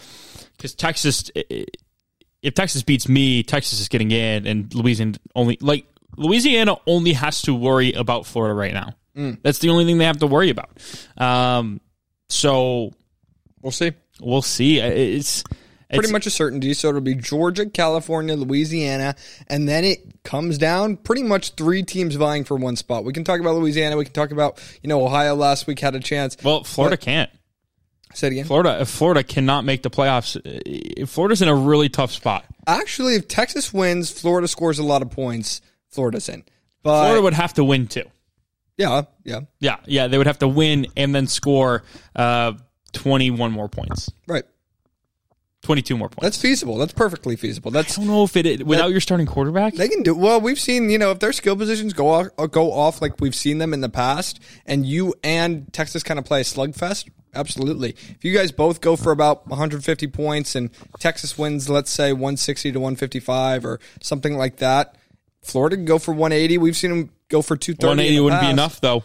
because 0.65 0.75
Texas, 0.75 1.31
if 1.35 2.55
Texas 2.55 2.83
beats 2.83 3.07
me, 3.07 3.43
Texas 3.43 3.81
is 3.81 3.89
getting 3.89 4.11
in, 4.11 4.47
and 4.47 4.75
Louisiana 4.75 5.19
only 5.35 5.59
like 5.61 5.85
Louisiana 6.17 6.77
only 6.87 7.13
has 7.13 7.43
to 7.43 7.55
worry 7.55 7.93
about 7.93 8.25
Florida 8.25 8.55
right 8.55 8.73
now. 8.73 8.95
Mm. 9.15 9.43
That's 9.43 9.59
the 9.59 9.69
only 9.69 9.85
thing 9.85 9.99
they 9.99 10.07
have 10.07 10.21
to 10.21 10.27
worry 10.27 10.49
about. 10.49 10.71
Um, 11.19 11.83
so 12.31 12.93
we'll 13.61 13.73
see. 13.73 13.93
we'll 14.23 14.41
see. 14.41 14.81
It's 14.81 15.45
pretty 15.91 16.11
much 16.11 16.27
a 16.27 16.31
certainty. 16.31 16.73
So 16.73 16.89
it'll 16.89 17.03
be 17.03 17.15
Georgia, 17.15 17.69
California, 17.69 18.35
Louisiana, 18.35 19.17
and 19.49 19.69
then 19.69 19.85
it 19.85 20.23
comes 20.23 20.57
down 20.57 20.97
pretty 20.97 21.25
much 21.25 21.51
three 21.57 21.83
teams 21.83 22.15
vying 22.15 22.45
for 22.45 22.57
one 22.57 22.77
spot. 22.77 23.05
We 23.05 23.13
can 23.13 23.25
talk 23.25 23.39
about 23.39 23.57
Louisiana. 23.57 23.99
We 23.99 24.07
can 24.07 24.15
talk 24.15 24.31
about 24.31 24.59
you 24.83 24.89
know 24.89 25.05
Ohio 25.05 25.35
last 25.35 25.67
week 25.67 25.81
had 25.81 25.95
a 25.95 26.01
chance. 26.01 26.39
Well, 26.43 26.65
Florida 26.65 26.97
can't. 26.97 27.29
Say 28.15 28.29
it 28.29 28.33
again. 28.33 28.45
Florida, 28.47 28.81
if 28.81 28.89
Florida 28.89 29.23
cannot 29.23 29.65
make 29.65 29.83
the 29.83 29.91
playoffs, 29.91 30.37
uh, 31.03 31.07
Florida's 31.07 31.43
in 31.43 31.49
a 31.49 31.55
really 31.55 31.89
tough 31.89 32.13
spot. 32.13 32.45
Actually, 32.67 33.17
if 33.17 33.29
Texas 33.29 33.73
wins, 33.73 34.11
Florida 34.11 34.49
scores 34.49 34.79
a 34.79 34.85
lot 34.85 35.03
of 35.03 35.11
points. 35.11 35.61
Florida's 35.91 36.29
in. 36.29 36.45
But 36.83 37.01
Florida 37.03 37.23
would 37.23 37.35
have 37.35 37.55
to 37.55 37.65
win 37.65 37.87
too. 37.87 38.05
yeah, 38.77 39.03
yeah, 39.25 39.41
Yeah, 39.61 39.77
yeah, 39.87 40.07
they 40.09 40.19
would 40.19 40.27
have 40.27 40.39
to 40.41 40.49
win 40.49 40.87
and 40.97 41.15
then 41.15 41.27
score 41.27 41.83
uh, 42.17 42.53
twenty-one 42.93 43.53
more 43.53 43.69
points, 43.69 44.11
right. 44.27 44.45
Twenty-two 45.65 45.97
more 45.97 46.09
points. 46.09 46.23
That's 46.23 46.41
feasible. 46.41 46.79
That's 46.79 46.93
perfectly 46.93 47.35
feasible. 47.37 47.71
That's 47.71 47.99
I 47.99 48.03
don't 48.03 48.11
know 48.11 48.25
if 48.25 48.37
it 48.37 48.67
without 48.67 48.91
your 48.91 49.01
starting 49.01 49.27
quarterback. 49.27 49.75
They 49.75 49.89
can 49.89 50.03
do 50.03 50.15
well. 50.15 50.41
We've 50.41 50.61
seen, 50.61 50.91
you 50.91 50.99
know, 50.99 51.11
if 51.11 51.19
their 51.19 51.33
skill 51.33 51.57
positions 51.57 51.93
go 51.93 52.09
off, 52.09 52.27
uh, 52.39 52.47
go 52.47 52.73
off 52.73 53.03
like 53.03 53.21
we've 53.21 53.35
seen 53.35 53.59
them 53.59 53.75
in 53.75 53.81
the 53.81 53.89
past, 53.89 54.41
and 54.67 54.87
you 54.87 55.15
and 55.25 55.73
Texas 55.73 56.03
kind 56.03 56.19
of 56.19 56.25
play 56.25 56.43
a 56.43 56.45
slugfest. 56.45 57.09
Absolutely. 57.35 57.91
If 57.91 58.25
you 58.25 58.33
guys 58.33 58.53
both 58.53 58.81
go 58.81 58.95
for 58.95 59.11
about 59.11 59.49
150 59.49 60.07
points 60.09 60.55
and 60.55 60.71
Texas 61.01 61.37
wins, 61.37 61.69
let's 61.69 61.91
say 61.91 62.13
160 62.13 62.71
to 62.73 62.79
155 62.79 63.65
or 63.65 63.81
something 64.01 64.37
like 64.37 64.59
that, 64.59 64.97
Florida 65.43 65.77
can 65.77 65.85
go 65.85 65.99
for 65.99 66.13
180. 66.13 66.59
We've 66.59 66.77
seen 66.77 66.91
them 66.91 67.11
go 67.29 67.43
for 67.43 67.57
230. 67.57 67.89
180 67.89 68.09
in 68.09 68.17
the 68.17 68.25
wouldn't 68.25 68.43
be 68.43 68.51
enough 68.51 68.81
though. 68.81 69.03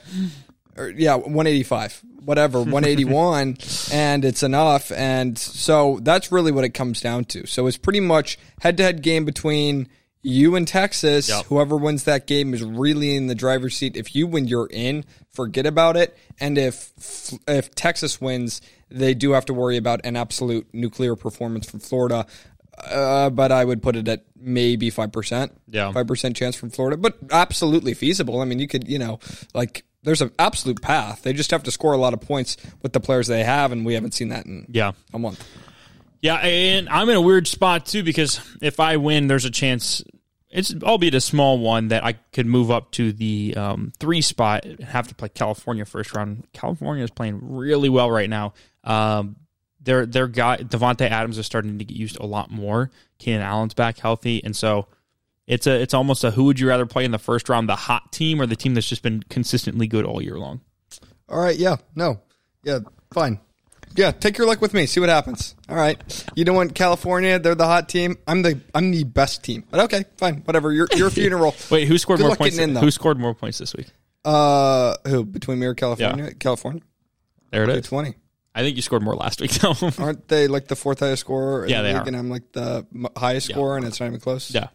Or, 0.77 0.89
yeah, 0.89 1.15
185, 1.15 2.03
whatever, 2.23 2.59
181, 2.59 3.57
and 3.91 4.25
it's 4.25 4.43
enough. 4.43 4.91
And 4.91 5.37
so 5.37 5.99
that's 6.01 6.31
really 6.31 6.51
what 6.51 6.63
it 6.63 6.73
comes 6.73 7.01
down 7.01 7.25
to. 7.25 7.45
So 7.45 7.67
it's 7.67 7.77
pretty 7.77 7.99
much 7.99 8.37
head 8.61 8.77
to 8.77 8.83
head 8.83 9.01
game 9.01 9.25
between 9.25 9.89
you 10.21 10.55
and 10.55 10.67
Texas. 10.67 11.29
Yep. 11.29 11.45
Whoever 11.45 11.77
wins 11.77 12.03
that 12.03 12.27
game 12.27 12.53
is 12.53 12.63
really 12.63 13.15
in 13.15 13.27
the 13.27 13.35
driver's 13.35 13.77
seat. 13.77 13.95
If 13.95 14.15
you 14.15 14.27
win, 14.27 14.47
you're 14.47 14.69
in. 14.69 15.05
Forget 15.31 15.65
about 15.65 15.95
it. 15.95 16.17
And 16.39 16.57
if 16.57 16.91
if 17.47 17.73
Texas 17.75 18.19
wins, 18.19 18.61
they 18.89 19.13
do 19.13 19.31
have 19.31 19.45
to 19.45 19.53
worry 19.53 19.77
about 19.77 20.01
an 20.03 20.15
absolute 20.15 20.67
nuclear 20.73 21.15
performance 21.15 21.69
from 21.69 21.79
Florida. 21.79 22.25
Uh, 22.77 23.29
but 23.29 23.51
I 23.51 23.65
would 23.65 23.81
put 23.81 23.97
it 23.97 24.07
at 24.07 24.23
maybe 24.39 24.89
five 24.89 25.11
percent. 25.11 25.53
Yeah. 25.67 25.91
five 25.91 26.07
percent 26.07 26.35
chance 26.35 26.55
from 26.55 26.69
Florida, 26.69 26.97
but 26.97 27.17
absolutely 27.31 27.93
feasible. 27.93 28.41
I 28.41 28.45
mean, 28.45 28.59
you 28.59 28.67
could, 28.67 28.87
you 28.87 28.99
know, 28.99 29.19
like 29.53 29.83
there's 30.03 30.21
an 30.21 30.31
absolute 30.39 30.81
path. 30.81 31.23
They 31.23 31.33
just 31.33 31.51
have 31.51 31.63
to 31.63 31.71
score 31.71 31.93
a 31.93 31.97
lot 31.97 32.13
of 32.13 32.21
points 32.21 32.57
with 32.81 32.93
the 32.93 32.99
players 32.99 33.27
they 33.27 33.43
have, 33.43 33.71
and 33.71 33.85
we 33.85 33.93
haven't 33.95 34.13
seen 34.13 34.29
that 34.29 34.45
in 34.45 34.65
Yeah, 34.69 34.91
a 35.13 35.19
month. 35.19 35.45
yeah, 36.21 36.35
and 36.35 36.87
I'm 36.89 37.09
in 37.09 37.15
a 37.15 37.21
weird 37.21 37.47
spot 37.47 37.85
too 37.85 38.03
because 38.03 38.39
if 38.61 38.79
I 38.79 38.97
win, 38.97 39.27
there's 39.27 39.45
a 39.45 39.51
chance. 39.51 40.03
It's 40.51 40.73
albeit 40.81 41.13
a 41.13 41.21
small 41.21 41.59
one 41.59 41.89
that 41.89 42.03
I 42.03 42.13
could 42.13 42.47
move 42.47 42.71
up 42.71 42.89
to 42.93 43.11
the 43.13 43.53
um, 43.55 43.91
three 43.99 44.21
spot. 44.21 44.65
and 44.65 44.79
Have 44.79 45.07
to 45.09 45.15
play 45.15 45.29
California 45.29 45.85
first 45.85 46.15
round. 46.15 46.47
California 46.53 47.03
is 47.03 47.11
playing 47.11 47.39
really 47.43 47.87
well 47.89 48.09
right 48.09 48.29
now. 48.29 48.53
Um, 48.83 49.35
their 49.81 50.05
their 50.07 50.27
guy 50.27 50.57
Davante 50.57 51.07
Adams 51.09 51.37
is 51.37 51.45
starting 51.45 51.77
to 51.77 51.85
get 51.85 51.95
used 51.95 52.17
a 52.19 52.25
lot 52.25 52.49
more. 52.49 52.89
Keenan 53.19 53.41
Allen's 53.43 53.75
back 53.75 53.99
healthy, 53.99 54.43
and 54.43 54.55
so 54.55 54.87
it's 55.49 55.67
a 55.67 55.81
it's 55.81 55.93
almost 55.93 56.23
a 56.23 56.31
who 56.31 56.45
would 56.45 56.59
you 56.59 56.67
rather 56.69 56.85
play 56.85 57.03
in 57.03 57.11
the 57.11 57.19
first 57.19 57.49
round, 57.49 57.67
the 57.67 57.75
hot 57.75 58.11
team 58.13 58.39
or 58.41 58.45
the 58.45 58.55
team 58.55 58.75
that's 58.75 58.87
just 58.87 59.01
been 59.01 59.23
consistently 59.29 59.87
good 59.87 60.05
all 60.05 60.21
year 60.21 60.37
long. 60.37 60.61
All 61.27 61.39
right, 61.39 61.57
yeah, 61.57 61.77
no, 61.95 62.21
yeah, 62.63 62.79
fine. 63.11 63.39
Yeah, 63.95 64.11
take 64.11 64.37
your 64.37 64.45
luck 64.45 64.61
with 64.61 64.75
me. 64.75 64.85
See 64.85 64.99
what 64.99 65.09
happens. 65.09 65.55
All 65.67 65.75
right. 65.75 65.99
You 66.35 66.45
don't 66.45 66.55
want 66.55 66.75
California. 66.75 67.39
They're 67.39 67.55
the 67.55 67.65
hot 67.65 67.89
team. 67.89 68.17
I'm 68.27 68.43
the 68.43 68.61
I'm 68.75 68.91
the 68.91 69.03
best 69.03 69.43
team. 69.43 69.63
But 69.69 69.79
okay, 69.81 70.05
fine, 70.17 70.41
whatever. 70.45 70.71
Your 70.71 70.87
your 70.95 71.09
funeral. 71.09 71.55
Wait, 71.71 71.87
who 71.87 71.97
scored 71.97 72.19
Good 72.19 72.27
more 72.27 72.35
points? 72.35 72.59
in, 72.59 72.75
though. 72.75 72.81
who 72.81 72.91
scored 72.91 73.19
more 73.19 73.33
points 73.33 73.57
this 73.57 73.75
week? 73.75 73.87
Uh, 74.23 74.95
who 75.07 75.25
between 75.25 75.59
me 75.59 75.65
or 75.65 75.73
California? 75.73 76.33
California. 76.35 76.83
There 77.51 77.63
it 77.63 77.69
is. 77.69 77.87
Twenty. 77.87 78.13
I 78.53 78.61
think 78.61 78.75
you 78.75 78.83
scored 78.83 79.01
more 79.01 79.15
last 79.15 79.41
week 79.41 79.51
though. 79.53 79.73
Aren't 79.97 80.27
they 80.27 80.47
like 80.47 80.67
the 80.67 80.75
fourth 80.75 80.99
highest 80.99 81.21
scorer? 81.21 81.67
Yeah, 81.67 81.81
the 81.81 81.87
they 81.87 81.93
league, 81.93 82.03
are. 82.03 82.07
And 82.07 82.15
I'm 82.15 82.29
like 82.29 82.51
the 82.51 82.85
highest 83.17 83.49
scorer, 83.49 83.75
and 83.77 83.87
it's 83.87 83.99
not 83.99 84.05
even 84.05 84.19
close. 84.19 84.53
Yeah. 84.53 84.67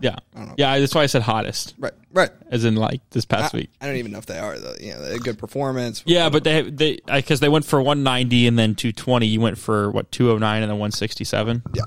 Yeah. 0.00 0.16
Yeah. 0.56 0.78
That's 0.78 0.94
why 0.94 1.02
I 1.02 1.06
said 1.06 1.22
hottest, 1.22 1.74
Right. 1.78 1.92
Right. 2.12 2.30
as 2.50 2.64
in 2.64 2.76
like 2.76 3.00
this 3.10 3.24
past 3.24 3.54
week. 3.54 3.70
I 3.80 3.86
don't 3.86 3.96
even 3.96 4.12
know 4.12 4.18
if 4.18 4.26
they 4.26 4.38
are. 4.38 4.58
Though. 4.58 4.74
You 4.80 4.92
know, 4.94 5.02
a 5.02 5.18
good 5.18 5.38
performance. 5.38 6.02
Yeah, 6.06 6.28
but 6.28 6.44
they 6.44 6.62
they 6.62 6.98
because 7.06 7.40
they 7.40 7.48
went 7.48 7.64
for 7.64 7.80
190 7.80 8.46
and 8.46 8.58
then 8.58 8.74
220. 8.74 9.26
You 9.26 9.40
went 9.40 9.58
for 9.58 9.90
what 9.90 10.10
209 10.12 10.62
and 10.62 10.70
then 10.70 10.78
167. 10.78 11.62
Yeah. 11.74 11.82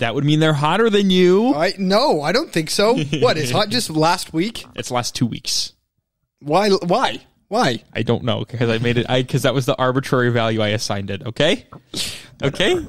That 0.00 0.14
would 0.14 0.24
mean 0.24 0.40
they're 0.40 0.52
hotter 0.52 0.90
than 0.90 1.08
you. 1.10 1.54
I 1.54 1.74
no, 1.78 2.20
I 2.20 2.32
don't 2.32 2.50
think 2.52 2.68
so. 2.68 2.96
what 3.20 3.38
is 3.38 3.50
hot? 3.50 3.68
Just 3.70 3.90
last 3.90 4.32
week? 4.32 4.64
It's 4.74 4.90
last 4.90 5.14
two 5.14 5.26
weeks. 5.26 5.72
Why? 6.40 6.70
Why? 6.70 7.20
Why? 7.48 7.82
I 7.94 8.02
don't 8.02 8.24
know 8.24 8.40
because 8.40 8.68
I 8.68 8.76
made 8.78 8.98
it. 8.98 9.06
I 9.08 9.22
because 9.22 9.42
that 9.42 9.54
was 9.54 9.64
the 9.64 9.74
arbitrary 9.76 10.30
value 10.30 10.60
I 10.60 10.68
assigned 10.68 11.10
it. 11.10 11.26
Okay, 11.26 11.66
okay. 12.42 12.86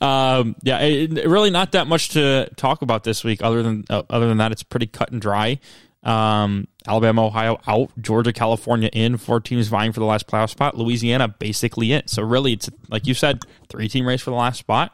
Um, 0.00 0.56
yeah, 0.62 0.80
it, 0.80 1.28
really 1.28 1.50
not 1.50 1.72
that 1.72 1.86
much 1.86 2.10
to 2.10 2.50
talk 2.56 2.82
about 2.82 3.04
this 3.04 3.22
week. 3.22 3.40
Other 3.40 3.62
than 3.62 3.84
uh, 3.88 4.02
other 4.10 4.26
than 4.26 4.38
that, 4.38 4.50
it's 4.50 4.64
pretty 4.64 4.88
cut 4.88 5.12
and 5.12 5.20
dry. 5.20 5.60
Um, 6.02 6.66
Alabama, 6.88 7.26
Ohio 7.26 7.60
out, 7.68 7.92
Georgia, 8.00 8.32
California 8.32 8.90
in. 8.92 9.16
Four 9.16 9.38
teams 9.38 9.68
vying 9.68 9.92
for 9.92 10.00
the 10.00 10.06
last 10.06 10.26
playoff 10.26 10.50
spot. 10.50 10.76
Louisiana 10.76 11.28
basically 11.28 11.92
in. 11.92 12.08
So 12.08 12.22
really, 12.22 12.54
it's 12.54 12.68
like 12.88 13.06
you 13.06 13.14
said, 13.14 13.40
three 13.68 13.88
team 13.88 14.08
race 14.08 14.22
for 14.22 14.30
the 14.30 14.36
last 14.36 14.58
spot. 14.58 14.92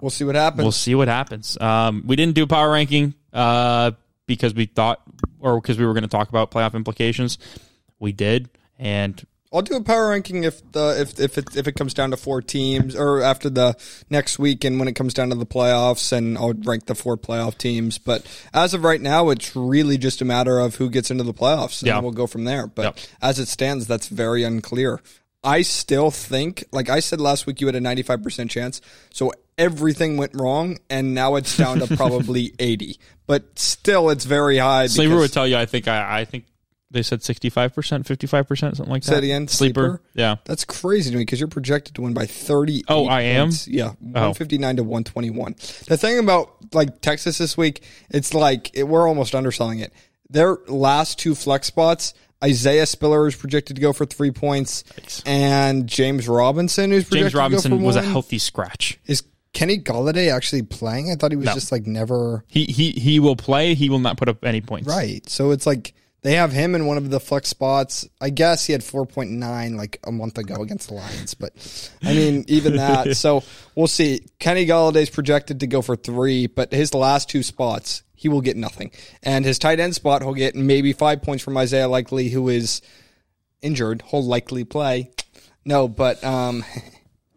We'll 0.00 0.10
see 0.10 0.24
what 0.24 0.34
happens. 0.34 0.62
We'll 0.62 0.72
see 0.72 0.94
what 0.94 1.08
happens. 1.08 1.60
Um, 1.60 2.04
we 2.06 2.16
didn't 2.16 2.34
do 2.34 2.46
power 2.46 2.72
ranking 2.72 3.14
uh, 3.32 3.92
because 4.34 4.54
we 4.54 4.66
thought, 4.66 5.02
or 5.40 5.60
because 5.60 5.76
we 5.78 5.84
were 5.84 5.92
going 5.92 6.02
to 6.02 6.08
talk 6.08 6.28
about 6.28 6.50
playoff 6.52 6.74
implications. 6.74 7.36
We 7.98 8.12
did, 8.12 8.48
and 8.78 9.20
I'll 9.52 9.62
do 9.62 9.74
a 9.74 9.82
power 9.82 10.10
ranking 10.10 10.44
if 10.44 10.62
the 10.72 11.00
if 11.00 11.18
if 11.18 11.36
it 11.36 11.56
if 11.56 11.66
it 11.66 11.72
comes 11.72 11.92
down 11.92 12.12
to 12.12 12.16
four 12.16 12.40
teams 12.40 12.94
or 12.94 13.20
after 13.20 13.50
the 13.50 13.76
next 14.08 14.38
week 14.38 14.62
and 14.64 14.78
when 14.78 14.86
it 14.86 14.94
comes 14.94 15.12
down 15.12 15.30
to 15.30 15.34
the 15.34 15.44
playoffs 15.44 16.12
and 16.12 16.38
I'll 16.38 16.52
rank 16.54 16.86
the 16.86 16.94
four 16.94 17.16
playoff 17.16 17.58
teams. 17.58 17.98
But 17.98 18.24
as 18.54 18.72
of 18.74 18.84
right 18.84 19.00
now, 19.00 19.30
it's 19.30 19.56
really 19.56 19.98
just 19.98 20.22
a 20.22 20.24
matter 20.24 20.60
of 20.60 20.76
who 20.76 20.88
gets 20.88 21.10
into 21.10 21.24
the 21.24 21.34
playoffs 21.34 21.82
and 21.82 21.88
Yeah. 21.88 21.98
we'll 21.98 22.12
go 22.12 22.28
from 22.28 22.44
there. 22.44 22.68
But 22.68 22.82
Yep. 22.84 22.98
as 23.20 23.38
it 23.40 23.48
stands, 23.48 23.88
that's 23.88 24.06
very 24.06 24.44
unclear. 24.44 25.00
I 25.42 25.62
still 25.62 26.10
think, 26.10 26.64
like 26.72 26.90
I 26.90 27.00
said 27.00 27.20
last 27.20 27.46
week, 27.46 27.60
you 27.60 27.66
had 27.66 27.76
a 27.76 27.80
ninety 27.80 28.02
five 28.02 28.22
percent 28.22 28.50
chance. 28.50 28.80
So 29.12 29.32
everything 29.56 30.16
went 30.16 30.34
wrong, 30.34 30.78
and 30.90 31.14
now 31.14 31.36
it's 31.36 31.56
down 31.56 31.78
to 31.80 31.96
probably 31.96 32.52
eighty. 32.58 32.98
But 33.26 33.58
still, 33.58 34.10
it's 34.10 34.24
very 34.24 34.58
high. 34.58 34.86
Sleeper 34.86 35.16
would 35.16 35.32
tell 35.32 35.46
you. 35.46 35.56
I 35.56 35.66
think 35.66 35.88
I, 35.88 36.20
I 36.20 36.24
think 36.24 36.44
they 36.90 37.02
said 37.02 37.22
sixty 37.22 37.48
five 37.48 37.74
percent, 37.74 38.06
fifty 38.06 38.26
five 38.26 38.46
percent, 38.48 38.76
something 38.76 38.92
like 38.92 39.02
Say 39.04 39.14
that. 39.14 39.24
again, 39.24 39.48
Sleeper. 39.48 39.80
Sleeper? 39.80 40.02
Yeah. 40.14 40.36
That's 40.44 40.64
crazy 40.64 41.10
to 41.10 41.16
me 41.16 41.22
because 41.22 41.40
you're 41.40 41.48
projected 41.48 41.94
to 41.94 42.02
win 42.02 42.12
by 42.12 42.26
30. 42.26 42.84
Oh, 42.88 43.06
I 43.06 43.22
am? 43.22 43.46
points. 43.46 43.66
Yeah, 43.68 43.92
159 44.00 44.76
to 44.76 44.82
121. 44.82 45.54
The 45.86 45.96
thing 45.96 46.18
about 46.18 46.74
like 46.74 47.00
Texas 47.00 47.38
this 47.38 47.56
week, 47.56 47.82
it's 48.10 48.34
like 48.34 48.76
it, 48.76 48.82
we're 48.88 49.08
almost 49.08 49.34
underselling 49.34 49.78
it. 49.78 49.92
Their 50.28 50.58
last 50.68 51.18
two 51.18 51.34
flex 51.34 51.66
spots, 51.68 52.12
Isaiah 52.42 52.86
Spiller 52.86 53.26
is 53.28 53.34
projected 53.36 53.76
to 53.76 53.82
go 53.82 53.92
for 53.92 54.06
three 54.06 54.30
points, 54.30 54.84
and 55.26 55.86
James 55.86 56.28
Robinson 56.28 56.92
is 56.92 57.04
projected 57.04 57.24
James 57.32 57.34
Robinson 57.34 57.70
to 57.72 57.76
go 57.76 57.80
for 57.80 57.86
was 57.86 57.96
a 57.96 58.02
healthy 58.02 58.38
scratch. 58.38 58.98
Is 59.06 59.22
Kenny 59.52 59.78
Golladay 59.78 60.32
actually 60.34 60.62
playing? 60.62 61.10
I 61.10 61.16
thought 61.16 61.32
he 61.32 61.36
was 61.36 61.46
No. 61.46 61.54
just 61.54 61.70
like 61.72 61.86
never 61.86 62.44
He 62.46 62.64
he 62.64 62.92
he 62.92 63.20
will 63.20 63.36
play. 63.36 63.74
He 63.74 63.90
will 63.90 63.98
not 63.98 64.16
put 64.16 64.28
up 64.28 64.44
any 64.44 64.60
points. 64.60 64.88
right. 64.88 65.28
So 65.28 65.50
it's 65.50 65.66
like. 65.66 65.94
They 66.22 66.34
have 66.34 66.52
him 66.52 66.74
in 66.74 66.84
one 66.84 66.98
of 66.98 67.08
the 67.08 67.18
flex 67.18 67.48
spots. 67.48 68.06
I 68.20 68.28
guess 68.28 68.66
he 68.66 68.74
had 68.74 68.82
4.9 68.82 69.74
like 69.78 69.98
a 70.06 70.12
month 70.12 70.36
ago 70.36 70.56
against 70.60 70.88
the 70.88 70.94
Lions, 70.96 71.32
but 71.32 71.54
I 72.02 72.12
mean, 72.12 72.44
even 72.46 72.76
that. 72.76 73.16
So 73.16 73.42
we'll 73.74 73.86
see. 73.86 74.26
Kenny 74.38 74.66
Golladay's 74.66 75.08
projected 75.08 75.60
to 75.60 75.66
go 75.66 75.80
for 75.80 75.96
three, 75.96 76.46
but 76.46 76.74
his 76.74 76.92
last 76.92 77.30
two 77.30 77.42
spots, 77.42 78.02
he 78.20 78.28
will 78.28 78.42
get 78.42 78.54
nothing. 78.54 78.90
And 79.22 79.46
his 79.46 79.58
tight 79.58 79.80
end 79.80 79.94
spot, 79.94 80.20
he'll 80.20 80.34
get 80.34 80.54
maybe 80.54 80.92
five 80.92 81.22
points 81.22 81.42
from 81.42 81.56
Isaiah 81.56 81.88
Likely, 81.88 82.28
who 82.28 82.50
is 82.50 82.82
injured. 83.62 84.02
He'll 84.08 84.22
likely 84.22 84.62
play. 84.62 85.10
No, 85.64 85.88
but 85.88 86.22
um, 86.22 86.62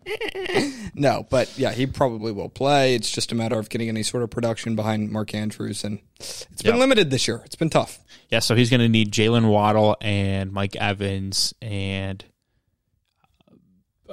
no, 0.93 1.25
but 1.29 1.57
yeah, 1.57 1.71
he 1.71 1.85
probably 1.85 2.33
will 2.33 2.49
play. 2.49 2.95
It's 2.95 3.09
just 3.09 3.31
a 3.31 3.35
matter 3.35 3.57
of 3.57 3.69
getting 3.69 3.87
any 3.87 4.03
sort 4.03 4.23
of 4.23 4.29
production 4.29 4.75
behind 4.75 5.09
Mark 5.09 5.33
Andrews, 5.33 5.85
and 5.85 5.99
it's 6.19 6.45
been 6.61 6.73
Yep. 6.73 6.79
limited 6.81 7.09
this 7.11 7.27
year. 7.29 7.41
It's 7.45 7.55
been 7.55 7.69
tough. 7.69 7.99
Yeah. 8.29 8.39
So 8.39 8.55
he's 8.55 8.69
going 8.69 8.81
to 8.81 8.89
need 8.89 9.11
Jalen 9.11 9.49
Waddle 9.49 9.95
and 10.01 10.51
Mike 10.51 10.75
Evans 10.75 11.53
and 11.61 12.23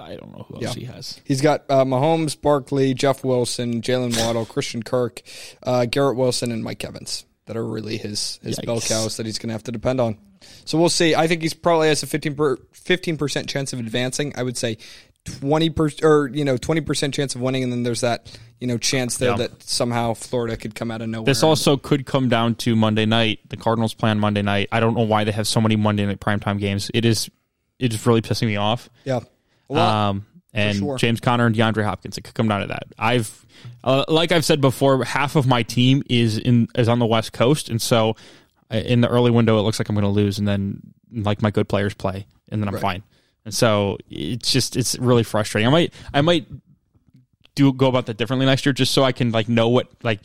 I 0.01 0.17
don't 0.17 0.33
know 0.37 0.47
who 0.49 0.55
else 0.57 0.63
Yeah. 0.77 0.81
he 0.81 0.85
has. 0.87 1.21
He's 1.25 1.41
got 1.41 1.65
uh, 1.69 1.85
Mahomes, 1.85 2.41
Barkley, 2.41 2.95
Jeff 2.95 3.23
Wilson, 3.25 3.83
Jalen 3.83 4.17
Waddle, 4.19 4.47
Christian 4.47 4.83
Kirk, 4.83 5.23
uh, 5.63 5.85
Garrett 5.87 6.17
Wilson, 6.17 6.51
and 6.53 6.65
Mike 6.65 6.85
Evans 6.85 7.25
that 7.47 7.57
are 7.57 7.65
really 7.67 7.97
his 7.97 8.39
his 8.43 8.59
bell 8.61 8.81
cows 8.81 9.17
that 9.17 9.27
he's 9.27 9.39
going 9.39 9.49
to 9.49 9.55
have 9.55 9.65
to 9.65 9.73
depend 9.73 10.01
on. 10.01 10.19
So 10.65 10.79
we'll 10.79 10.89
see. 10.89 11.15
I 11.15 11.27
think 11.27 11.43
he's 11.43 11.55
probably 11.55 11.89
has 11.89 12.03
a 12.03 12.07
15 12.07 13.17
percent 13.17 13.49
chance 13.49 13.73
of 13.73 13.79
advancing. 13.79 14.33
I 14.37 14.43
would 14.43 14.57
say 14.57 14.79
twenty 15.25 15.69
percent 15.69 16.03
or 16.05 16.29
you 16.33 16.45
know 16.45 16.57
twenty 16.57 16.81
percent 16.81 17.13
chance 17.15 17.35
of 17.35 17.41
winning, 17.43 17.63
and 17.63 17.71
then 17.73 17.83
there's 17.83 18.01
that 18.01 18.39
you 18.59 18.67
know 18.67 18.79
chance 18.79 19.19
there 19.19 19.31
Yeah. 19.31 19.37
that 19.37 19.63
somehow 19.63 20.15
Florida 20.15 20.57
could 20.57 20.75
come 20.75 20.91
out 20.91 21.03
of 21.03 21.09
nowhere. 21.09 21.27
This 21.27 21.43
also 21.43 21.77
could 21.77 22.07
come 22.07 22.29
down 22.29 22.55
to 22.57 22.75
Monday 22.75 23.05
night. 23.05 23.41
The 23.49 23.57
Cardinals 23.59 23.93
play 23.95 24.11
on 24.11 24.19
Monday 24.19 24.43
night. 24.43 24.69
I 24.73 24.81
don't 24.81 24.95
know 24.95 25.03
why 25.03 25.25
they 25.25 25.33
have 25.33 25.47
so 25.47 25.61
many 25.61 25.77
Monday 25.77 26.07
night 26.07 26.21
primetime 26.21 26.59
games. 26.59 26.91
It 26.95 27.05
is 27.05 27.29
it 27.79 27.93
is 27.93 28.07
really 28.07 28.23
pissing 28.23 28.47
me 28.47 28.57
off. 28.57 28.89
yeah. 29.05 29.21
Um, 29.79 30.27
and 30.53 30.79
sure. 30.79 30.99
James 30.99 31.21
Conner 31.21 31.47
and 31.47 31.55
DeAndre 31.55 31.85
Hopkins. 31.85 32.19
It 32.19 32.23
could 32.23 32.35
come 32.35 32.49
down 32.49 32.63
to 32.63 32.67
that. 32.69 32.85
I've, 32.99 33.47
uh, 33.85 34.05
like 34.09 34.33
I've 34.33 34.45
said 34.45 34.61
before, 34.61 35.05
half 35.05 35.37
of 35.37 35.47
my 35.47 35.63
team 35.63 36.03
is 36.11 36.39
in 36.39 36.67
is 36.77 36.89
on 36.89 36.99
the 36.99 37.07
West 37.07 37.33
Coast, 37.33 37.69
and 37.69 37.81
so 37.81 38.17
uh, 38.73 38.77
in 38.79 39.01
the 39.01 39.09
early 39.09 39.31
window, 39.31 39.59
it 39.59 39.63
looks 39.63 39.79
like 39.79 39.89
I'm 39.89 39.95
going 39.95 40.03
to 40.03 40.09
lose, 40.11 40.39
and 40.39 40.49
then 40.49 40.81
like 41.13 41.41
my 41.43 41.51
good 41.51 41.69
players 41.69 41.95
play, 41.95 42.27
and 42.51 42.61
then 42.61 42.69
I'm 42.69 42.75
Right. 42.75 42.83
fine. 42.83 43.03
And 43.45 43.55
so 43.55 43.97
it's 44.11 44.53
just 44.53 44.77
it's 44.77 44.99
really 44.99 45.23
frustrating. 45.23 45.67
I 45.69 45.71
might 45.71 45.95
I 46.13 46.21
might 46.21 46.47
do 47.55 47.73
go 47.73 47.89
about 47.89 48.07
that 48.07 48.17
differently 48.17 48.47
next 48.47 48.67
year, 48.67 48.73
just 48.73 48.93
so 48.93 49.03
I 49.05 49.13
can 49.13 49.31
like 49.31 49.49
know 49.49 49.69
what 49.69 49.89
like. 50.03 50.21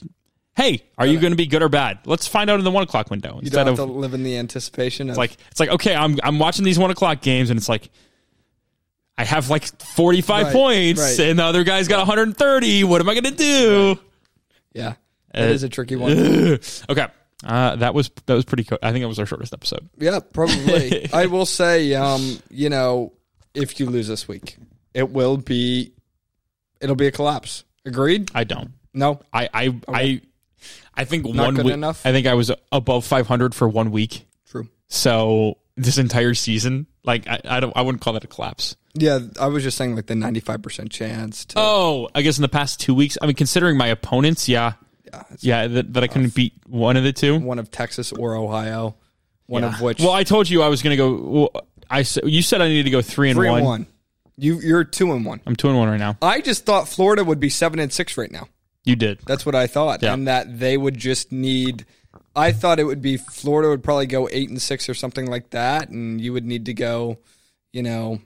Hey, 0.55 0.83
are 0.97 1.05
you 1.05 1.19
going 1.19 1.33
to 1.33 1.37
be 1.37 1.47
good 1.47 1.61
or 1.61 1.67
bad? 1.67 1.99
Let's 2.05 2.27
find 2.27 2.49
out 2.49 2.59
in 2.59 2.63
the 2.63 2.71
one 2.71 2.81
o'clock 2.83 3.09
window 3.11 3.33
you 3.35 3.39
instead 3.41 3.65
don't 3.65 3.77
have 3.77 3.79
of 3.79 3.89
to 3.89 3.93
live 3.93 4.13
in 4.13 4.23
the 4.23 4.37
anticipation 4.37 5.09
of 5.09 5.13
it's 5.13 5.17
like 5.17 5.35
it's 5.51 5.59
like 5.59 5.69
okay, 5.69 5.93
I'm 5.93 6.17
I'm 6.23 6.39
watching 6.39 6.63
these 6.63 6.79
one 6.79 6.91
o'clock 6.91 7.21
games, 7.21 7.49
and 7.49 7.57
it's 7.57 7.67
like 7.67 7.89
I 9.17 9.23
have 9.23 9.49
like 9.49 9.65
45 9.81 10.45
Right, 10.47 10.53
points, 10.53 11.01
right. 11.01 11.19
and 11.29 11.39
the 11.39 11.43
other 11.43 11.63
guy's 11.63 11.87
got 11.87 11.99
130. 11.99 12.83
What 12.83 12.99
am 13.01 13.09
I 13.09 13.13
going 13.13 13.23
to 13.23 13.31
do? 13.31 13.99
yeah, 14.73 14.95
Uh, 15.33 15.41
it 15.41 15.49
is 15.51 15.63
a 15.63 15.69
tricky 15.69 15.95
one. 15.95 16.11
okay, 16.89 17.07
uh, 17.45 17.75
that 17.77 17.93
was 17.93 18.11
that 18.25 18.33
was 18.33 18.43
pretty. 18.45 18.63
Co- 18.65 18.77
I 18.83 18.91
think 18.91 19.03
it 19.03 19.07
was 19.07 19.19
our 19.19 19.25
shortest 19.25 19.53
episode. 19.53 19.87
Yeah, 19.97 20.19
probably. 20.33 21.09
I 21.13 21.27
will 21.27 21.45
say, 21.45 21.93
um, 21.93 22.39
you 22.49 22.69
know, 22.69 23.13
if 23.53 23.79
you 23.79 23.85
lose 23.85 24.07
this 24.07 24.27
week, 24.27 24.57
it 24.93 25.09
will 25.11 25.37
be, 25.37 25.93
it'll 26.81 26.95
be 26.97 27.07
a 27.07 27.11
collapse. 27.11 27.63
Agreed? 27.85 28.31
I 28.35 28.43
don't. 28.43 28.71
No. 28.93 29.21
I 29.31 29.49
I 29.53 29.79
I 29.87 30.21
I 30.93 31.05
think 31.05 31.25
one 31.27 31.55
week. 31.55 31.73
enough? 31.73 32.05
I 32.05 32.11
think 32.11 32.27
I 32.27 32.33
was 32.33 32.51
above 32.71 33.05
500 33.05 33.53
for 33.55 33.67
one 33.69 33.91
week. 33.91 34.25
True. 34.49 34.67
So 34.87 35.57
this 35.77 35.97
entire 35.97 36.33
season, 36.33 36.87
like 37.05 37.27
I, 37.27 37.39
I 37.45 37.59
don't, 37.59 37.73
I 37.75 37.81
wouldn't 37.81 38.01
call 38.01 38.13
that 38.13 38.23
a 38.23 38.27
collapse. 38.27 38.75
Yeah, 38.93 39.19
I 39.39 39.47
was 39.47 39.63
just 39.63 39.77
saying 39.77 39.95
like 39.95 40.05
the 40.05 40.15
ninety-five 40.15 40.61
percent 40.61 40.91
chance 40.91 41.45
to. 41.45 41.55
Oh, 41.57 42.09
I 42.15 42.21
guess 42.21 42.37
in 42.37 42.41
the 42.43 42.49
past 42.49 42.79
two 42.79 42.95
weeks, 42.95 43.17
I 43.21 43.25
mean, 43.25 43.35
considering 43.35 43.77
my 43.77 43.87
opponents, 43.87 44.47
yeah, 44.47 44.73
yeah, 45.05 45.23
it's 45.31 45.43
yeah, 45.43 45.67
that, 45.67 45.93
that 45.93 46.03
I 46.03 46.07
couldn't 46.07 46.33
beat 46.33 46.53
one 46.67 46.95
of 46.97 47.03
the 47.03 47.11
two. 47.13 47.37
one 47.39 47.59
of 47.59 47.71
Texas 47.71 48.11
or 48.13 48.35
Ohio, 48.35 48.95
one 49.47 49.63
of 49.63 49.81
which. 49.81 49.99
Well, 49.99 50.11
I 50.11 50.23
told 50.23 50.49
you 50.49 50.61
I 50.61 50.69
was 50.69 50.81
going 50.81 50.91
to 50.91 50.97
go. 50.97 51.13
Well, 51.13 51.65
I 51.89 52.03
said 52.03 52.23
you 52.29 52.41
said 52.41 52.61
I 52.61 52.67
needed 52.69 52.85
to 52.85 52.89
go 52.89 53.01
three 53.01 53.29
and 53.29 53.37
three 53.37 53.49
one. 53.49 53.57
and 53.59 53.65
one. 53.67 53.87
You 54.37 54.59
you're 54.59 54.83
two 54.83 55.11
and 55.13 55.25
one. 55.25 55.41
I'm 55.45 55.55
two 55.55 55.67
and 55.69 55.77
one 55.77 55.89
right 55.89 55.99
now. 55.99 56.17
I 56.21 56.41
just 56.41 56.65
thought 56.65 56.87
Florida 56.87 57.23
would 57.23 57.39
be 57.39 57.49
seven 57.49 57.79
and 57.79 57.91
six 57.91 58.17
right 58.17 58.31
now. 58.31 58.47
You 58.85 58.95
did. 58.95 59.19
That's 59.25 59.45
what 59.45 59.55
I 59.55 59.67
thought, 59.67 60.03
Yeah. 60.03 60.13
and 60.13 60.27
that 60.27 60.59
they 60.59 60.77
would 60.77 60.97
just 60.97 61.31
need. 61.31 61.85
I 62.35 62.51
thought 62.51 62.79
it 62.79 62.83
would 62.83 63.01
be 63.01 63.17
Florida 63.17 63.69
would 63.69 63.83
probably 63.83 64.07
go 64.07 64.27
eight 64.31 64.49
and 64.49 64.61
six 64.61 64.89
or 64.89 64.93
something 64.93 65.25
like 65.27 65.51
that, 65.51 65.89
and 65.89 66.19
you 66.19 66.33
would 66.33 66.45
need 66.45 66.65
to 66.65 66.73
go, 66.73 67.19
you 67.71 67.81
know, 67.83 68.19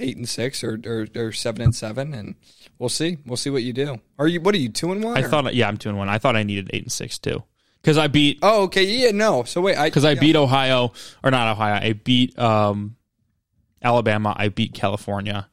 eight 0.00 0.16
and 0.16 0.28
six 0.28 0.64
or 0.64 0.80
or, 0.84 1.06
or 1.14 1.32
seven 1.32 1.62
and 1.62 1.74
seven, 1.74 2.12
and 2.14 2.34
we'll 2.78 2.88
see. 2.88 3.18
We'll 3.26 3.36
see 3.36 3.50
what 3.50 3.62
you 3.62 3.72
do. 3.72 4.00
Are 4.18 4.26
you? 4.26 4.40
What 4.40 4.54
are 4.54 4.58
you? 4.58 4.68
Two 4.68 4.90
and 4.92 5.02
one? 5.02 5.16
I 5.16 5.22
or- 5.22 5.28
thought. 5.28 5.54
Yeah, 5.54 5.68
I'm 5.68 5.76
two 5.76 5.88
and 5.90 5.98
one. 5.98 6.08
I 6.08 6.18
thought 6.18 6.34
I 6.36 6.42
needed 6.42 6.70
eight 6.72 6.82
and 6.82 6.92
six 6.92 7.18
too, 7.18 7.42
because 7.82 7.98
I 7.98 8.08
beat 8.08 8.38
Oh, 8.42 8.64
okay. 8.64 8.84
Yeah, 8.84 9.10
no. 9.12 9.44
So 9.44 9.60
wait, 9.60 9.76
because 9.82 10.04
I 10.04 10.12
yeah. 10.12 10.20
beat 10.20 10.36
Ohio 10.36 10.92
or 11.22 11.30
not 11.30 11.52
Ohio. 11.52 11.74
I 11.74 11.92
beat 11.92 12.36
um, 12.38 12.96
Alabama. 13.82 14.34
I 14.36 14.48
beat 14.48 14.74
California. 14.74 15.48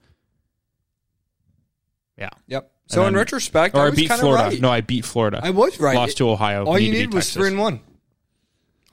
Yeah, 2.17 2.29
Yep. 2.47 2.71
So 2.87 3.05
in 3.05 3.13
retrospect, 3.15 3.75
or 3.75 3.81
I 3.81 3.85
I, 3.85 3.89
was 3.91 3.95
beat 3.99 4.11
Florida. 4.11 4.43
right. 4.45 4.59
No, 4.59 4.69
I 4.71 4.81
beat 4.81 5.05
Florida. 5.05 5.39
I 5.43 5.51
was 5.51 5.79
right. 5.79 5.95
Lost 5.95 6.17
to 6.17 6.29
Ohio. 6.29 6.65
All 6.65 6.79
you 6.79 6.91
needed 6.91 7.13
was 7.13 7.31
three 7.31 7.49
and 7.49 7.59
one. 7.59 7.81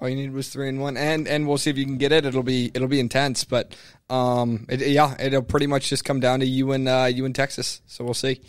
All 0.00 0.08
you 0.08 0.16
needed 0.16 0.34
was 0.34 0.50
three 0.50 0.68
and 0.68 0.80
one, 0.80 0.96
and 0.96 1.26
and 1.26 1.48
we'll 1.48 1.56
see 1.56 1.70
if 1.70 1.78
you 1.78 1.86
can 1.86 1.96
get 1.96 2.12
it. 2.12 2.26
It'll 2.26 2.42
be 2.42 2.70
it'll 2.74 2.88
be 2.88 3.00
intense, 3.00 3.44
but 3.44 3.74
um, 4.10 4.66
it, 4.68 4.80
yeah, 4.82 5.14
it'll 5.18 5.42
pretty 5.42 5.66
much 5.66 5.88
just 5.88 6.04
come 6.04 6.20
down 6.20 6.40
to 6.40 6.46
you 6.46 6.72
and 6.72 6.86
uh, 6.86 7.08
you 7.10 7.24
and 7.24 7.34
Texas. 7.34 7.80
So 7.86 8.04
we'll 8.04 8.14
see. 8.14 8.40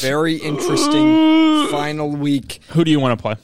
Very 0.00 0.36
interesting 0.36 1.66
final 1.70 2.10
week. 2.10 2.60
Who 2.68 2.84
do 2.84 2.90
you 2.92 3.00
want 3.00 3.18
to 3.18 3.22
play? 3.22 3.34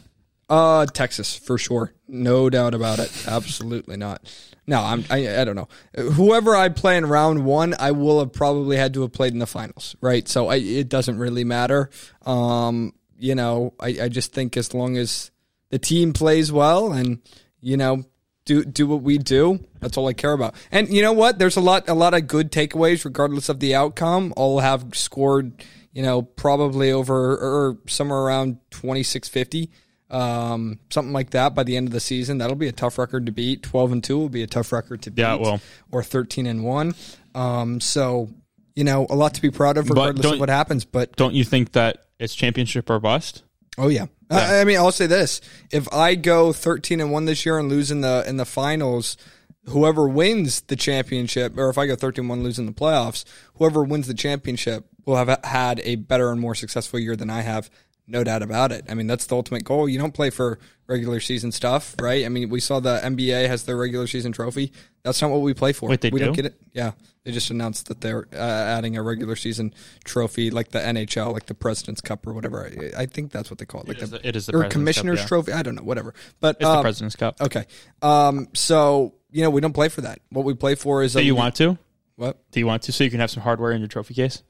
Uh, 0.48 0.86
Texas 0.86 1.36
for 1.36 1.58
sure, 1.58 1.92
no 2.06 2.48
doubt 2.48 2.74
about 2.74 3.00
it. 3.00 3.12
Absolutely 3.26 3.96
not. 3.96 4.22
No, 4.68 4.80
I'm. 4.80 5.04
I, 5.10 5.40
I 5.40 5.44
don't 5.44 5.56
know. 5.56 5.68
Whoever 5.96 6.54
I 6.54 6.68
play 6.68 6.96
in 6.96 7.06
round 7.06 7.44
one, 7.44 7.74
I 7.78 7.90
will 7.90 8.20
have 8.20 8.32
probably 8.32 8.76
had 8.76 8.94
to 8.94 9.02
have 9.02 9.12
played 9.12 9.32
in 9.32 9.40
the 9.40 9.46
finals, 9.46 9.96
right? 10.00 10.28
So 10.28 10.48
I, 10.48 10.56
it 10.56 10.88
doesn't 10.88 11.18
really 11.18 11.44
matter. 11.44 11.90
Um, 12.24 12.92
you 13.18 13.34
know, 13.34 13.74
I, 13.80 13.96
I 14.02 14.08
just 14.08 14.32
think 14.32 14.56
as 14.56 14.72
long 14.72 14.96
as 14.96 15.30
the 15.70 15.78
team 15.78 16.12
plays 16.12 16.52
well 16.52 16.92
and 16.92 17.20
you 17.60 17.76
know 17.76 18.04
do 18.44 18.64
do 18.64 18.86
what 18.86 19.02
we 19.02 19.18
do, 19.18 19.64
that's 19.80 19.96
all 19.96 20.08
I 20.08 20.12
care 20.12 20.32
about. 20.32 20.54
And 20.70 20.88
you 20.88 21.02
know 21.02 21.12
what? 21.12 21.38
There's 21.38 21.56
a 21.56 21.60
lot 21.60 21.88
a 21.88 21.94
lot 21.94 22.14
of 22.14 22.26
good 22.26 22.50
takeaways 22.50 23.04
regardless 23.04 23.48
of 23.48 23.60
the 23.60 23.74
outcome. 23.74 24.32
All 24.36 24.60
have 24.60 24.86
scored, 24.94 25.64
you 25.92 26.02
know, 26.02 26.22
probably 26.22 26.92
over 26.92 27.36
or 27.36 27.78
somewhere 27.86 28.20
around 28.20 28.58
2650 28.70 29.70
um, 30.10 30.78
something 30.90 31.12
like 31.12 31.30
that 31.30 31.54
by 31.54 31.64
the 31.64 31.76
end 31.76 31.88
of 31.88 31.92
the 31.92 32.00
season. 32.00 32.38
That'll 32.38 32.56
be 32.56 32.68
a 32.68 32.72
tough 32.72 32.98
record 32.98 33.26
to 33.26 33.32
beat. 33.32 33.62
Twelve 33.62 33.92
and 33.92 34.02
two 34.02 34.18
will 34.18 34.28
be 34.28 34.42
a 34.42 34.46
tough 34.46 34.72
record 34.72 35.02
to 35.02 35.10
beat. 35.10 35.22
Yeah, 35.22 35.34
it 35.34 35.40
will. 35.40 35.60
Or 35.90 36.02
thirteen 36.02 36.46
and 36.46 36.64
one. 36.64 36.94
Um, 37.34 37.80
so 37.80 38.30
you 38.74 38.84
know, 38.84 39.06
a 39.10 39.16
lot 39.16 39.34
to 39.34 39.42
be 39.42 39.50
proud 39.50 39.76
of, 39.76 39.90
regardless 39.90 40.32
of 40.32 40.40
what 40.40 40.48
happens. 40.48 40.84
But 40.84 41.16
Don't 41.16 41.34
you 41.34 41.44
think 41.44 41.72
that 41.72 42.04
it's 42.18 42.34
championship 42.34 42.88
or 42.90 43.00
bust? 43.00 43.42
Oh 43.78 43.88
yeah, 43.88 44.06
I, 44.30 44.60
I 44.60 44.64
mean, 44.64 44.76
I'll 44.76 44.92
say 44.92 45.06
this: 45.06 45.40
if 45.70 45.90
I 45.92 46.14
go 46.14 46.52
thirteen 46.52 47.00
and 47.00 47.10
one 47.10 47.24
this 47.24 47.46
year 47.46 47.58
and 47.58 47.68
lose 47.68 47.90
in 47.90 48.00
the 48.02 48.24
in 48.26 48.36
the 48.36 48.44
finals. 48.44 49.16
Whoever 49.64 50.08
wins 50.08 50.62
the 50.62 50.76
championship, 50.76 51.58
or 51.58 51.68
if 51.68 51.76
I 51.76 51.86
go 51.86 51.94
13 51.94 52.26
1 52.26 52.42
losing 52.42 52.64
the 52.64 52.72
playoffs, 52.72 53.26
whoever 53.58 53.84
wins 53.84 54.06
the 54.06 54.14
championship 54.14 54.86
will 55.04 55.16
have 55.16 55.40
had 55.44 55.80
a 55.84 55.96
better 55.96 56.30
and 56.30 56.40
more 56.40 56.54
successful 56.54 56.98
year 56.98 57.16
than 57.16 57.30
I 57.30 57.42
have. 57.42 57.70
No 58.10 58.24
doubt 58.24 58.42
about 58.42 58.72
it. 58.72 58.86
I 58.88 58.94
mean, 58.94 59.06
that's 59.06 59.26
the 59.26 59.36
ultimate 59.36 59.64
goal. 59.64 59.86
You 59.86 59.98
don't 59.98 60.14
play 60.14 60.30
for 60.30 60.58
regular 60.86 61.20
season 61.20 61.52
stuff, 61.52 61.94
right? 62.00 62.24
I 62.24 62.30
mean, 62.30 62.48
we 62.48 62.58
saw 62.58 62.80
the 62.80 62.98
NBA 63.04 63.46
has 63.48 63.64
their 63.64 63.76
regular 63.76 64.06
season 64.06 64.32
trophy. 64.32 64.72
That's 65.02 65.20
not 65.20 65.30
what 65.30 65.42
we 65.42 65.52
play 65.52 65.74
for. 65.74 65.90
Wait, 65.90 66.00
they 66.00 66.08
we 66.08 66.18
don't 66.18 66.34
get 66.34 66.46
it. 66.46 66.58
Yeah, 66.72 66.92
they 67.24 67.32
just 67.32 67.50
announced 67.50 67.88
that 67.88 68.00
they're 68.00 68.26
uh, 68.32 68.36
adding 68.38 68.96
a 68.96 69.02
regular 69.02 69.36
season 69.36 69.74
trophy, 70.04 70.50
like 70.50 70.70
the 70.70 70.78
NHL, 70.78 71.34
like 71.34 71.44
the 71.44 71.54
President's 71.54 72.00
Cup 72.00 72.26
or 72.26 72.32
whatever. 72.32 72.66
I, 72.96 73.02
I 73.02 73.06
think 73.06 73.30
that's 73.30 73.50
what 73.50 73.58
they 73.58 73.66
call 73.66 73.82
it. 73.82 73.88
Like 73.88 73.98
the, 73.98 74.06
the- 74.06 74.26
it 74.26 74.34
is 74.34 74.46
the 74.46 74.52
or 74.52 74.60
President's 74.60 74.62
Cup, 74.62 74.72
Commissioner's 74.72 75.20
yeah. 75.20 75.26
Trophy. 75.26 75.52
I 75.52 75.62
don't 75.62 75.74
know, 75.74 75.82
whatever. 75.82 76.14
But 76.40 76.56
It's 76.56 76.64
the 76.64 76.70
um, 76.70 76.80
President's 76.82 77.16
Cup. 77.16 77.38
Okay. 77.42 77.66
Um, 78.00 78.48
so, 78.54 79.14
you 79.30 79.42
know, 79.42 79.50
we 79.50 79.60
don't 79.60 79.74
play 79.74 79.90
for 79.90 80.00
that. 80.00 80.20
What 80.30 80.46
we 80.46 80.54
play 80.54 80.74
for 80.74 81.02
is 81.02 81.12
Do 81.12 81.20
you 81.22 81.34
want 81.34 81.56
to? 81.56 81.76
What? 82.18 82.36
Do 82.50 82.60
you 82.60 82.66
want 82.66 82.82
to? 82.82 82.92
So 82.92 83.04
you 83.04 83.10
can 83.10 83.20
have 83.20 83.30
some 83.30 83.42
hardware 83.42 83.72
in 83.72 83.78
your 83.80 83.88
trophy 83.88 84.12
case. 84.14 84.42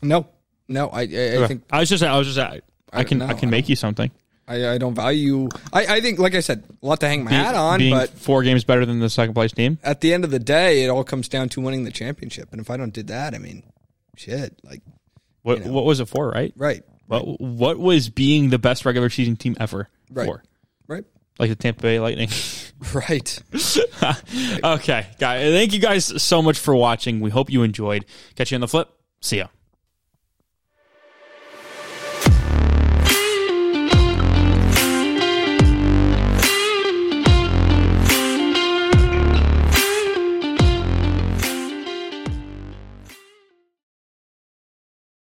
No. 0.00 0.26
No, 0.68 0.88
I 0.88 1.00
I, 1.00 1.44
I 1.44 1.46
think 1.48 1.64
I 1.70 1.80
was 1.80 1.88
just. 1.88 2.02
I 2.02 2.16
was 2.16 2.26
just. 2.28 2.38
I, 2.38 2.60
I 2.92 3.04
can. 3.04 3.18
know. 3.18 3.26
I 3.26 3.34
can 3.34 3.50
make 3.50 3.68
you 3.68 3.76
something. 3.76 4.10
I, 4.48 4.70
I 4.70 4.78
don't 4.78 4.94
value 4.94 5.48
I, 5.72 5.86
I 5.96 6.00
think 6.00 6.18
like 6.18 6.34
I 6.34 6.40
said, 6.40 6.64
a 6.82 6.86
lot 6.86 6.98
to 7.00 7.08
hang 7.08 7.24
my 7.24 7.30
hat 7.30 7.54
on, 7.54 7.78
being 7.78 7.94
but 7.94 8.10
four 8.10 8.42
games 8.42 8.64
better 8.64 8.84
than 8.84 8.98
the 8.98 9.08
second 9.08 9.34
place 9.34 9.52
team. 9.52 9.78
at 9.84 10.00
the 10.00 10.12
end 10.12 10.24
of 10.24 10.30
the 10.32 10.40
day 10.40 10.82
it 10.84 10.88
all 10.88 11.04
comes 11.04 11.28
down 11.28 11.48
to 11.50 11.60
winning 11.60 11.84
the 11.84 11.92
championship. 11.92 12.48
And 12.50 12.60
if 12.60 12.68
I 12.68 12.76
don't 12.76 12.92
do 12.92 13.04
that, 13.04 13.34
I 13.34 13.38
mean 13.38 13.62
shit. 14.16 14.58
Like 14.64 14.82
What 15.42 15.58
You 15.58 15.64
know. 15.66 15.72
What 15.72 15.84
was 15.84 16.00
it 16.00 16.06
for? 16.08 16.28
Right. 16.30 16.52
right. 16.56 16.82
What 17.06 17.40
What 17.40 17.78
was 17.78 18.08
being 18.08 18.50
the 18.50 18.58
best 18.58 18.84
regular 18.84 19.10
season 19.10 19.36
team 19.36 19.56
ever 19.60 19.88
Right. 20.10 20.26
for? 20.26 20.42
Right. 20.88 21.04
Like 21.38 21.50
the 21.50 21.56
Tampa 21.56 21.82
Bay 21.82 22.00
Lightning. 22.00 22.28
Right. 22.94 23.38
okay, 24.64 25.06
guys. 25.18 25.52
Thank 25.52 25.72
you 25.72 25.78
guys 25.78 26.22
so 26.22 26.42
much 26.42 26.58
for 26.58 26.74
watching. 26.74 27.20
We 27.20 27.30
hope 27.30 27.50
you 27.50 27.62
enjoyed. 27.62 28.04
Catch 28.34 28.50
you 28.50 28.56
on 28.56 28.60
the 28.60 28.68
flip. 28.68 28.88
See 29.20 29.38
ya. 29.38 29.46